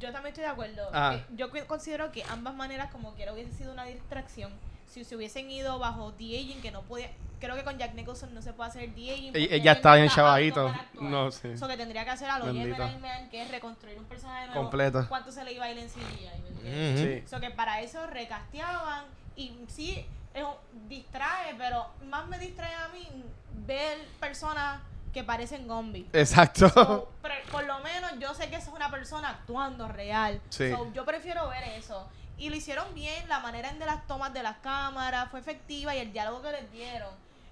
[0.00, 0.82] Yo también estoy de acuerdo.
[0.92, 1.16] Ajá.
[1.16, 4.50] Eh, Yo considero que ambas maneras como quiera hubiese sido una distracción.
[4.88, 7.10] Si se hubiesen ido bajo de-aging, que no podía...
[7.38, 10.74] Creo que con Jack Nicholson no se puede hacer porque Ella está bien chavadito.
[10.94, 11.48] No, sí.
[11.48, 12.76] Eso que tendría que hacer a lo Bendito.
[12.76, 14.62] Gemini Man, que es reconstruir un personaje nuevo.
[14.62, 15.04] Completo.
[15.08, 16.30] ¿Cuánto se le iba a ir en CGI?
[16.42, 17.00] ¿me entiendes?
[17.00, 17.08] Ujú.
[17.26, 17.28] Sí.
[17.28, 19.04] So que para eso recasteaban
[19.36, 23.06] y sí, es un- distrae, pero más me distrae a mí
[23.66, 24.80] ver personas
[25.12, 26.06] que parecen zombies.
[26.12, 26.68] Exacto.
[26.70, 30.40] So, pero por lo menos yo sé que esa es una persona actuando real.
[30.48, 30.70] Sí.
[30.70, 32.06] So, yo prefiero ver eso.
[32.38, 35.94] Y lo hicieron bien, la manera en de las tomas de las cámaras fue efectiva
[35.94, 37.10] y el diálogo que les dieron.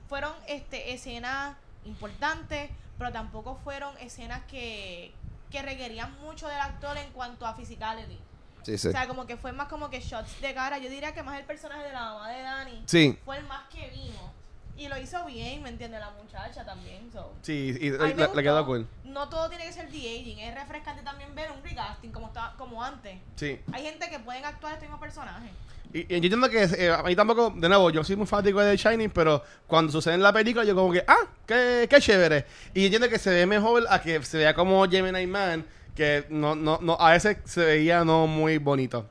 [0.08, 5.14] Fueron este escenas importantes, pero tampoco fueron escenas que,
[5.50, 8.18] que requerían mucho del actor en cuanto a physicality.
[8.62, 8.88] Sí, sí.
[8.88, 10.78] O sea, como que fue más como que shots de cara.
[10.78, 13.18] Yo diría que más el personaje de la mamá de Dani Sí.
[13.24, 14.30] fue el más que vimos.
[14.76, 15.98] Y lo hizo bien, ¿me entiende?
[16.00, 17.08] La muchacha también.
[17.12, 17.32] So.
[17.42, 18.42] Sí, y A mí le, me le gustó.
[18.42, 18.86] quedó cool.
[19.04, 20.38] No todo tiene que ser de-aging.
[20.40, 23.16] Es refrescante también ver un recasting como, estaba, como antes.
[23.36, 23.60] Sí.
[23.72, 25.48] Hay gente que pueden actuar este mismo personaje.
[25.92, 28.58] Y, y yo entiendo que eh, a mí tampoco, de nuevo, yo soy muy fanático
[28.60, 32.00] de The Shining, pero cuando sucede en la película, yo como que, ah, qué, qué
[32.00, 32.44] chévere.
[32.74, 35.64] Y entiendo que se ve mejor a que se vea como Gemini Man,
[35.94, 39.08] que no, no, no, a veces se veía no muy bonito.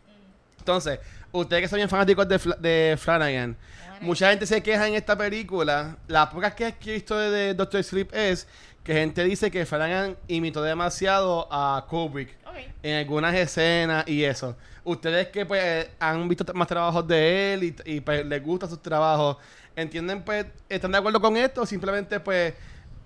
[0.60, 1.00] Entonces,
[1.34, 3.58] ustedes que son bien fanáticos de, Fla- de Flanagan,
[4.00, 5.98] mucha gente se queja en esta película.
[6.08, 8.48] Las pocas que he visto de, Doctor Sleep es
[8.84, 12.38] que gente dice que Flanagan imitó demasiado a Kubrick
[12.84, 14.56] en algunas escenas y eso.
[14.84, 18.82] Ustedes que pues han visto más trabajos de él y, y, pues les gustan sus
[18.82, 19.38] trabajos,
[19.76, 22.54] ¿entienden pues, están de acuerdo con esto o simplemente pues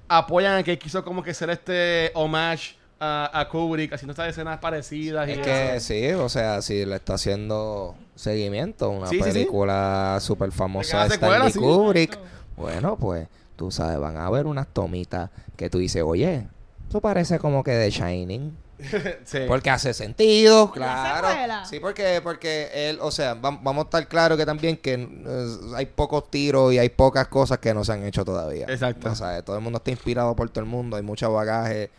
[0.07, 4.59] apoyan a que quiso como que ser este homage a, a Kubrick haciendo estas escenas
[4.59, 5.45] parecidas y Es eso?
[5.45, 11.11] que sí, o sea, si le está haciendo seguimiento, una Sí, película súper famosa de
[11.11, 11.59] secuela, Stanley sí.
[11.59, 12.19] Kubrick,
[12.55, 16.47] bueno, pues tú sabes, van a ver unas tomitas que tú dices, oye,
[16.89, 18.57] eso parece como que de Shining.
[19.25, 19.39] Sí.
[19.47, 21.65] Porque hace sentido, ¿La claro.
[21.67, 25.47] Sí, porque, porque él, o sea, vam- vamos a estar claros que también que eh,
[25.75, 28.67] hay pocos tiros y hay pocas cosas que no se han hecho todavía.
[28.69, 29.09] Exacto.
[29.11, 31.89] O sea, todo el mundo está inspirado por todo el mundo, hay mucho bagaje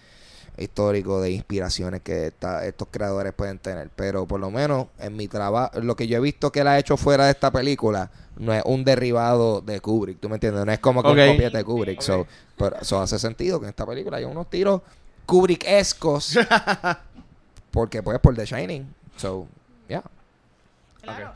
[0.58, 3.90] histórico de inspiraciones que esta- estos creadores pueden tener.
[3.94, 6.78] Pero por lo menos en mi trabajo, lo que yo he visto que él ha
[6.78, 10.64] hecho fuera de esta película no es un derivado de Kubrick, ¿tú me entiendes?
[10.64, 11.16] No es como que Ok.
[11.18, 12.00] un copiete de Kubrick.
[12.00, 14.82] So, pero eso hace sentido que en esta película hay unos tiros
[15.26, 16.38] Kubrick-escos
[17.70, 18.94] porque pues por The Shining.
[19.16, 19.46] So,
[19.88, 20.02] yeah.
[21.02, 21.32] Claro.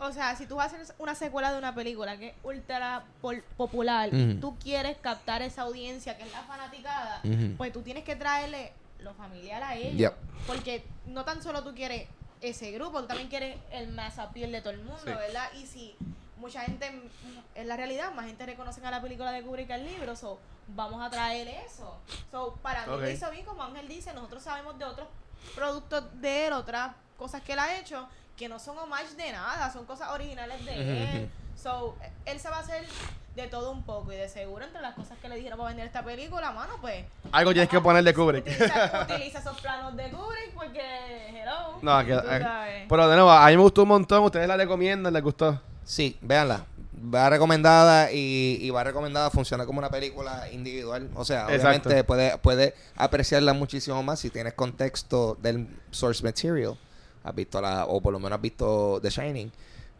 [0.00, 3.04] O sea, si tú vas a hacer una secuela de una película que es ultra
[3.20, 7.20] pol- popular y tú quieres captar esa audiencia que es la fanaticada,
[7.56, 9.96] pues tú tienes que traerle lo familiar a ellos.
[9.96, 10.14] Yep.
[10.46, 12.08] Porque no tan solo tú quieres
[12.40, 15.10] ese grupo, tú también quieres el más appeal de todo el mundo, Sí.
[15.10, 15.48] ¿verdad?
[15.54, 15.96] Y si
[16.36, 16.86] mucha gente,
[17.56, 20.38] en la realidad, más gente reconoce a la película de Kubrick que al libro, so,
[20.68, 21.96] vamos a traer eso.
[22.30, 23.00] So, para mí Ok.
[23.00, 25.08] lo hizo bien, como Ángel dice, nosotros sabemos de otros
[25.56, 28.08] productos de él, otras cosas que él ha hecho,
[28.38, 31.30] que no son homage de nada, son cosas originales de él.
[31.60, 32.84] So, él se va a hacer
[33.34, 35.86] de todo un poco y de seguro entre las cosas que le dijeron para vender
[35.86, 38.46] esta película, mano, pues Algo tienes que poner de Kubrick.
[38.46, 40.80] Utiliza, utiliza esos planos de Kubrick porque,
[41.30, 41.78] hello.
[41.82, 44.22] No, que, eh, pero de nuevo, a mí me gustó un montón.
[44.24, 45.60] Ustedes la recomiendan, les gustó.
[45.84, 46.64] Sí, véanla.
[47.14, 51.08] Va recomendada y, y va recomendada funciona como una película individual.
[51.14, 56.76] O sea, obviamente puedes puede apreciarla muchísimo más si tienes contexto del source material.
[57.24, 59.50] Has visto la, o por lo menos has visto The Shining.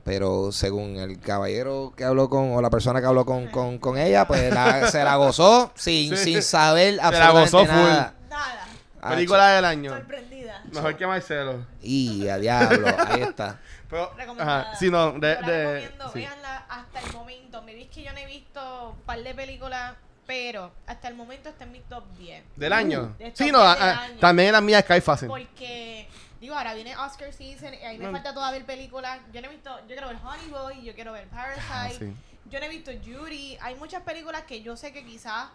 [0.05, 3.99] Pero según el caballero que habló con, o la persona que habló con, con, con
[3.99, 6.25] ella, pues la- se la gozó sin, Sí.
[6.25, 7.75] sin saber la absolutamente gozó full.
[7.75, 8.15] nada.
[8.31, 8.67] Nada.
[9.03, 9.91] Ah, Película del año.
[9.95, 10.63] Sorprendida.
[10.73, 11.65] Mejor que Marcelo.
[11.83, 13.59] Y a diablo, ahí está.
[13.91, 16.19] Pero, ajá, sí, no, de, Yo la de, recomiendo, sí.
[16.21, 17.63] véanla hasta el momento.
[17.63, 19.95] Me dice que yo no he visto un par de películas,
[20.27, 22.43] pero hasta el momento está en mi top 10.
[22.57, 23.15] ¿Del año?
[23.19, 24.19] De top Sí, no, 10 del ah, año.
[24.21, 25.29] también la mía Fácil.
[25.29, 26.09] Porque,
[26.41, 28.13] digo, ahora viene Oscar season y ahí me No.
[28.13, 29.19] falta todavía ver películas.
[29.33, 31.65] Yo no he visto, yo quiero ver Honey Boy, yo quiero ver Parasite.
[31.71, 32.13] Ah, sí.
[32.51, 33.59] Yo no he visto Judy.
[33.61, 35.49] Hay muchas películas que yo sé que quizás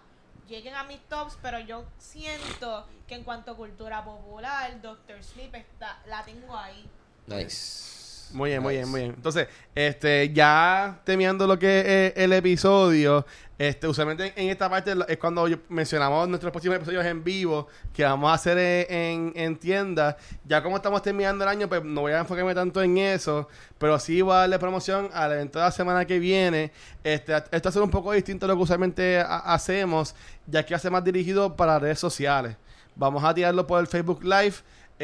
[0.48, 5.56] lleguen a mis tops, pero yo siento que en cuanto a cultura popular, Doctor Sleep
[5.56, 6.86] está, la tengo ahí.
[7.28, 8.34] Nice.
[8.34, 9.14] Muy bien, muy bien, muy bien.
[9.16, 13.26] Entonces, este, ya terminando lo que es el episodio,
[13.58, 18.32] este, usualmente en esta parte es cuando mencionamos nuestros próximos episodios en vivo que vamos
[18.32, 18.58] a hacer
[18.89, 20.16] en, en tiendas.
[20.45, 23.47] Ya como estamos terminando el año, pues no voy a enfocarme tanto en eso,
[23.78, 26.72] pero sí voy a darle promoción al evento de la semana que viene.
[27.04, 30.16] Este, esto va a ser un poco distinto a lo que usualmente ha- hacemos,
[30.47, 32.56] ya que ser más dirigido para redes sociales.
[32.95, 34.56] Vamos a tirarlo por el Facebook Live.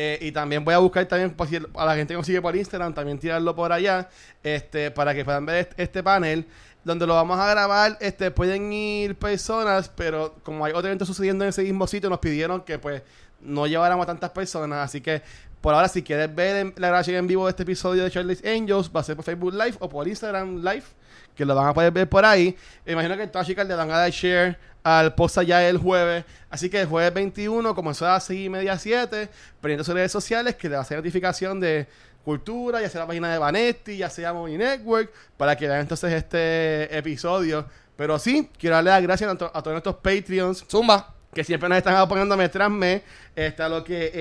[0.02, 1.36] Eh, y también voy a buscar también
[1.76, 4.08] a la gente que nos sigue por Instagram, también tirarlo por allá,
[4.42, 6.46] este, para que puedan ver este, panel,
[6.86, 11.44] donde lo vamos a grabar, este, pueden ir personas, pero como hay otro evento sucediendo
[11.44, 13.02] en ese mismo sitio, nos pidieron que pues
[13.42, 15.22] no lleváramos a tantas personas, así que
[15.60, 18.90] por ahora si quieres ver la grabación en vivo de este episodio de Charlie's Angels,
[18.96, 20.86] va a ser por Facebook Live o por Instagram Live,
[21.36, 22.56] que lo van a poder ver por ahí.
[22.86, 26.26] Me imagino que todas chicas le van a dar share al post allá el jueves.
[26.50, 29.30] Así que el jueves 21 comenzó a las 6 y media 7,
[29.62, 31.88] poniendo sus redes sociales que le va a hacer notificación de
[32.24, 36.12] cultura, ya sea la página de Vanetti, ya sea Movie Network, para que vean entonces
[36.14, 37.66] este episodio.
[37.96, 41.14] Pero sí, quiero darle las gracias a, to- a todos nuestros Patreons Zumba.
[41.34, 43.02] que siempre nos están apoyando mes tras mes.
[43.36, 44.12] Está lo que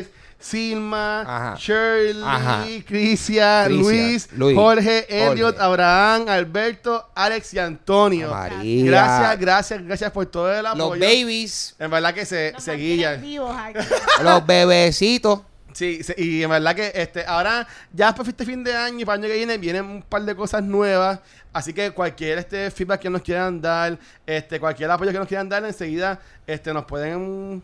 [0.00, 0.08] es
[0.50, 1.56] Silma, Ajá.
[1.58, 2.62] Shirley, Ajá.
[2.86, 5.62] Crisia, Crisia, Luis, Luis, Jorge, Elliot, Jorge.
[5.64, 8.30] Abraham, Alberto, Alex y Antonio.
[8.30, 8.84] María.
[8.86, 11.00] Gracias, gracias, gracias por todo el Los apoyo.
[11.00, 11.74] babies.
[11.78, 13.78] En verdad que se, Nos se vivos aquí.
[14.22, 15.40] Los bebecitos.
[15.72, 19.04] Sí, y en verdad que este ahora ya después de este fin de año y
[19.04, 21.20] para el año que viene vienen un par de cosas nuevas,
[21.52, 25.50] así que cualquier este feedback que nos quieran dar, este cualquier apoyo que nos quieran
[25.50, 27.62] dar enseguida este nos pueden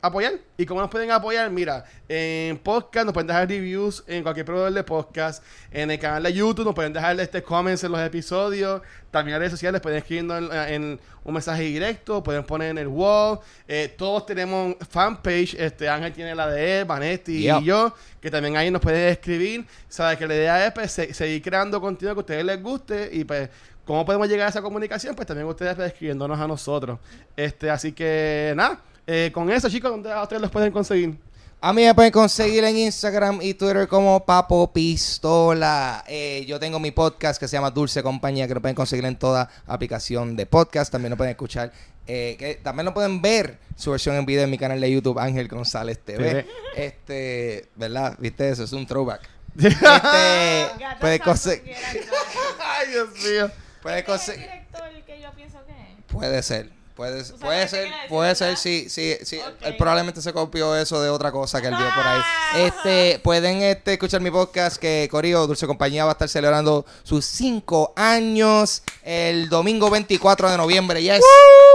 [0.00, 0.34] apoyar.
[0.56, 1.50] ¿Y cómo nos pueden apoyar?
[1.50, 5.42] Mira, en podcast nos pueden dejar reviews en cualquier proveedor de podcast.
[5.70, 8.82] En el canal de YouTube nos pueden dejar este comments en los episodios.
[9.10, 12.86] También en redes sociales pueden escribirnos en, en un mensaje directo, pueden poner en el
[12.88, 13.40] wall.
[13.66, 15.54] Eh, todos tenemos fanpage.
[15.54, 19.66] Este Ángel tiene la de él, Vanetti y yo, que también ahí nos pueden escribir.
[19.88, 23.08] Sabe que la idea es pues, se- seguir creando contenido que a ustedes les guste
[23.12, 23.48] y pues
[23.86, 25.14] ¿Cómo podemos llegar a esa comunicación?
[25.14, 26.98] Pues también ustedes pues, escribiéndonos a nosotros.
[27.36, 31.16] Este, así que nada, eh, con eso chicos, ¿dónde a ustedes los pueden conseguir?
[31.60, 36.04] A mí me pueden conseguir en Instagram y Twitter como Papo Pistola.
[36.06, 39.16] Eh, yo tengo mi podcast que se llama Dulce Compañía, que lo pueden conseguir en
[39.16, 40.92] toda aplicación de podcast.
[40.92, 41.72] También lo pueden escuchar.
[42.06, 45.18] eh, que también lo pueden ver su versión en video en mi canal de YouTube,
[45.18, 46.28] Ángel González TV.
[46.28, 46.46] TV.
[46.76, 48.14] Este, ¿verdad?
[48.18, 48.62] ¿Viste eso?
[48.64, 49.22] Es un throwback.
[49.58, 51.74] Ay, Este, puede conseguir.
[51.74, 52.88] ayudar.
[52.92, 53.50] Dios mío.
[53.82, 54.42] Puede ¿Este es el conseguir.
[54.50, 56.04] director que yo pienso que es?
[56.12, 56.75] Puede ser.
[56.96, 59.38] Puede, puede ser, puede ser, sí, sí, sí.
[59.60, 62.22] Él probablemente se copió eso de otra cosa que él vio por ahí.
[62.24, 62.58] Ah.
[62.60, 67.26] Este, pueden este, escuchar mi podcast que Corio Dulce Compañía va a estar celebrando sus
[67.26, 71.02] cinco años el domingo 24 de noviembre.
[71.02, 71.20] Yes.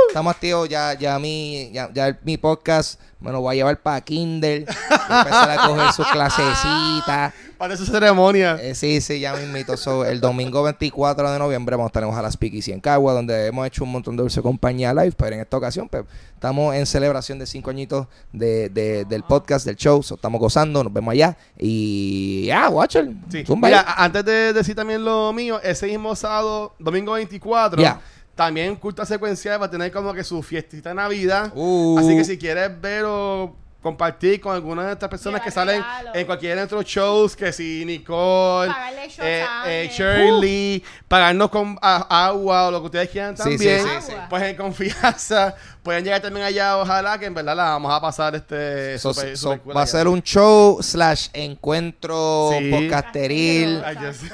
[0.08, 0.68] estamos activos.
[0.68, 4.66] Ya, ya, mi, ya, ya mi podcast me lo voy a llevar para Kindle.
[4.66, 7.34] empezar a coger sus clasecitas.
[7.58, 8.58] Para su ceremonia.
[8.62, 9.78] Eh, sí, sí, ya me invito.
[9.78, 13.48] So, el domingo 24 de noviembre vamos a estar en Ojalá Speakeasy en Cagua, donde
[13.48, 16.04] hemos hecho un montón de dulce compañía live, pero en esta ocasión pues,
[16.34, 20.02] estamos en celebración de cinco añitos de, de- del podcast, del show.
[20.02, 21.38] So, estamos gozando, nos vemos allá.
[21.60, 23.12] Y ya, Watcher.
[23.30, 23.44] Sí.
[23.56, 28.02] Mira, a- antes de decir también lo mío, ese mismo sábado, domingo 24, Ya.
[28.36, 31.52] También Cultura Secuencial va a tener como que su fiestita de Navidad.
[31.56, 31.98] Uh.
[32.00, 35.82] Así que si quieres ver o compartir con alguna de estas personas Llevar que salen
[35.82, 36.16] regalos.
[36.16, 38.72] en cualquiera de nuestros shows, que si Nicole,
[39.20, 39.90] eh, eh.
[39.92, 44.14] Shirley, pagarnos con a- agua o lo que ustedes quieran Sí, sí, también, sí, sí.
[44.30, 48.36] pues en confianza pueden llegar también allá, ojalá que en verdad la vamos a pasar
[48.36, 52.70] este So- super- so, super cool va a ser un show slash encuentro Sí.
[52.70, 53.84] podcasteril.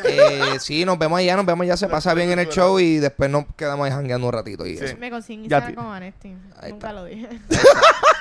[0.04, 2.98] Eh, sí, nos vemos allá, nos vemos allá, se pasa bien en el show y
[2.98, 4.66] después nos quedamos ahí jangueando un ratito.
[4.66, 4.84] Y Sí.
[4.86, 4.98] eso.
[4.98, 6.36] Me consiguen Instagram con Vanesti.
[6.60, 6.94] Ahí Nunca está.
[6.94, 7.30] lo dije.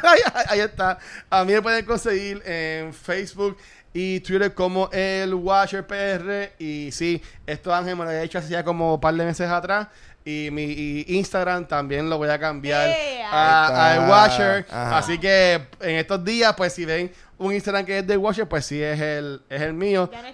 [0.03, 0.99] ahí, ahí está.
[1.31, 3.57] A mí me pueden conseguir en Facebook
[3.93, 6.53] y Twitter como el Watcher PR.
[6.59, 9.49] Y sí, esto Ángel me lo había hecho hace ya como un par de meses
[9.49, 9.89] atrás.
[10.25, 13.31] Y mi y Instagram también lo voy a cambiar Yeah.
[13.31, 14.11] a, a Ahí el está.
[14.23, 14.67] Watcher.
[14.71, 14.99] Ajá.
[14.99, 18.64] Así que en estos días, pues si ven un Instagram que es del Watcher, pues
[18.64, 20.11] sí es el, es el mío.
[20.11, 20.28] ya no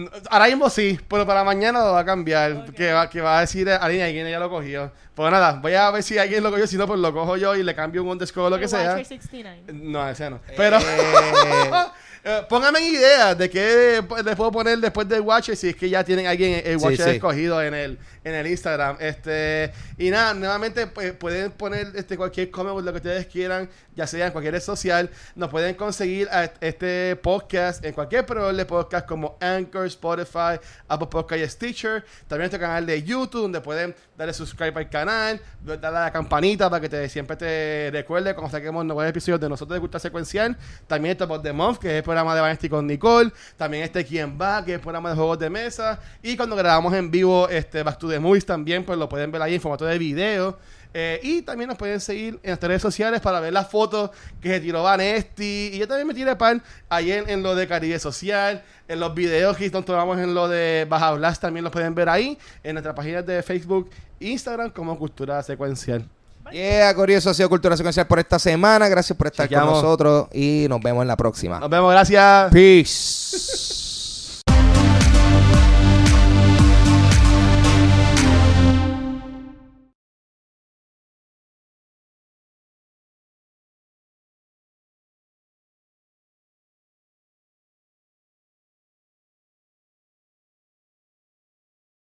[0.00, 0.22] Lord.
[0.30, 2.72] Ahora mismo sí, pero para mañana lo va a cambiar.
[2.72, 4.90] Que, va, que va a decir alguien, alguien ya lo cogió.
[5.14, 6.66] Pues nada, voy a ver si alguien lo cogió.
[6.66, 8.96] Si no, pues lo cojo yo y le cambio un underscore o lo que sea.
[8.96, 9.62] Watcher 69.
[9.72, 10.40] No, ese no.
[10.56, 11.70] Pero Eh,
[12.26, 15.76] eh, pónganme en idea de qué pues, les puedo poner después del Watcher si es
[15.76, 17.10] que ya tienen alguien el Sí, Watcher sí.
[17.16, 18.96] escogido en el, en el Instagram.
[18.98, 24.06] Este, y nada, nuevamente pues, pueden poner este cualquier comment lo que ustedes quieran, ya
[24.06, 25.10] sea en cualquier red social.
[25.34, 30.58] Nos pueden conseguir a este podcast en cualquier proveedor de podcast como Anchor, Spotify,
[30.88, 32.06] Apple Podcast y Stitcher.
[32.26, 36.70] También nuestro canal de YouTube donde pueden darle subscribe al canal, darle a la campanita
[36.70, 40.56] para que te, siempre te recuerde cuando saquemos nuevos episodios de nosotros de Cultura Secuencial.
[40.86, 43.32] También está Pod the Month, que es el programa de Vanesti con Nicole.
[43.56, 45.98] También este Quién Va, que es programa de juegos de mesa.
[46.22, 49.42] Y cuando grabamos en vivo este Back to the Movies también, pues lo pueden ver
[49.42, 50.56] ahí en formato de video.
[50.96, 54.10] Eh, y también nos pueden seguir en nuestras redes sociales para ver las fotos
[54.40, 55.70] que se tiró Vanesti.
[55.72, 58.62] Y yo también me tiré pan ahí en, lo de Caribe Social.
[58.86, 62.08] En los videos que nos tomamos en lo de Baja Blast también los pueden ver
[62.08, 62.38] ahí.
[62.62, 63.90] En nuestras páginas de Facebook
[64.20, 66.08] Instagram como Cultura Secuencial.
[66.52, 68.88] Yeah, Corillo, eso ha sido Cultura Secuencial por esta semana.
[68.88, 69.74] Gracias por estar Chequeamos.
[69.74, 71.58] con nosotros y nos vemos en la próxima.
[71.60, 72.52] Nos vemos, gracias.
[72.52, 73.93] Peace.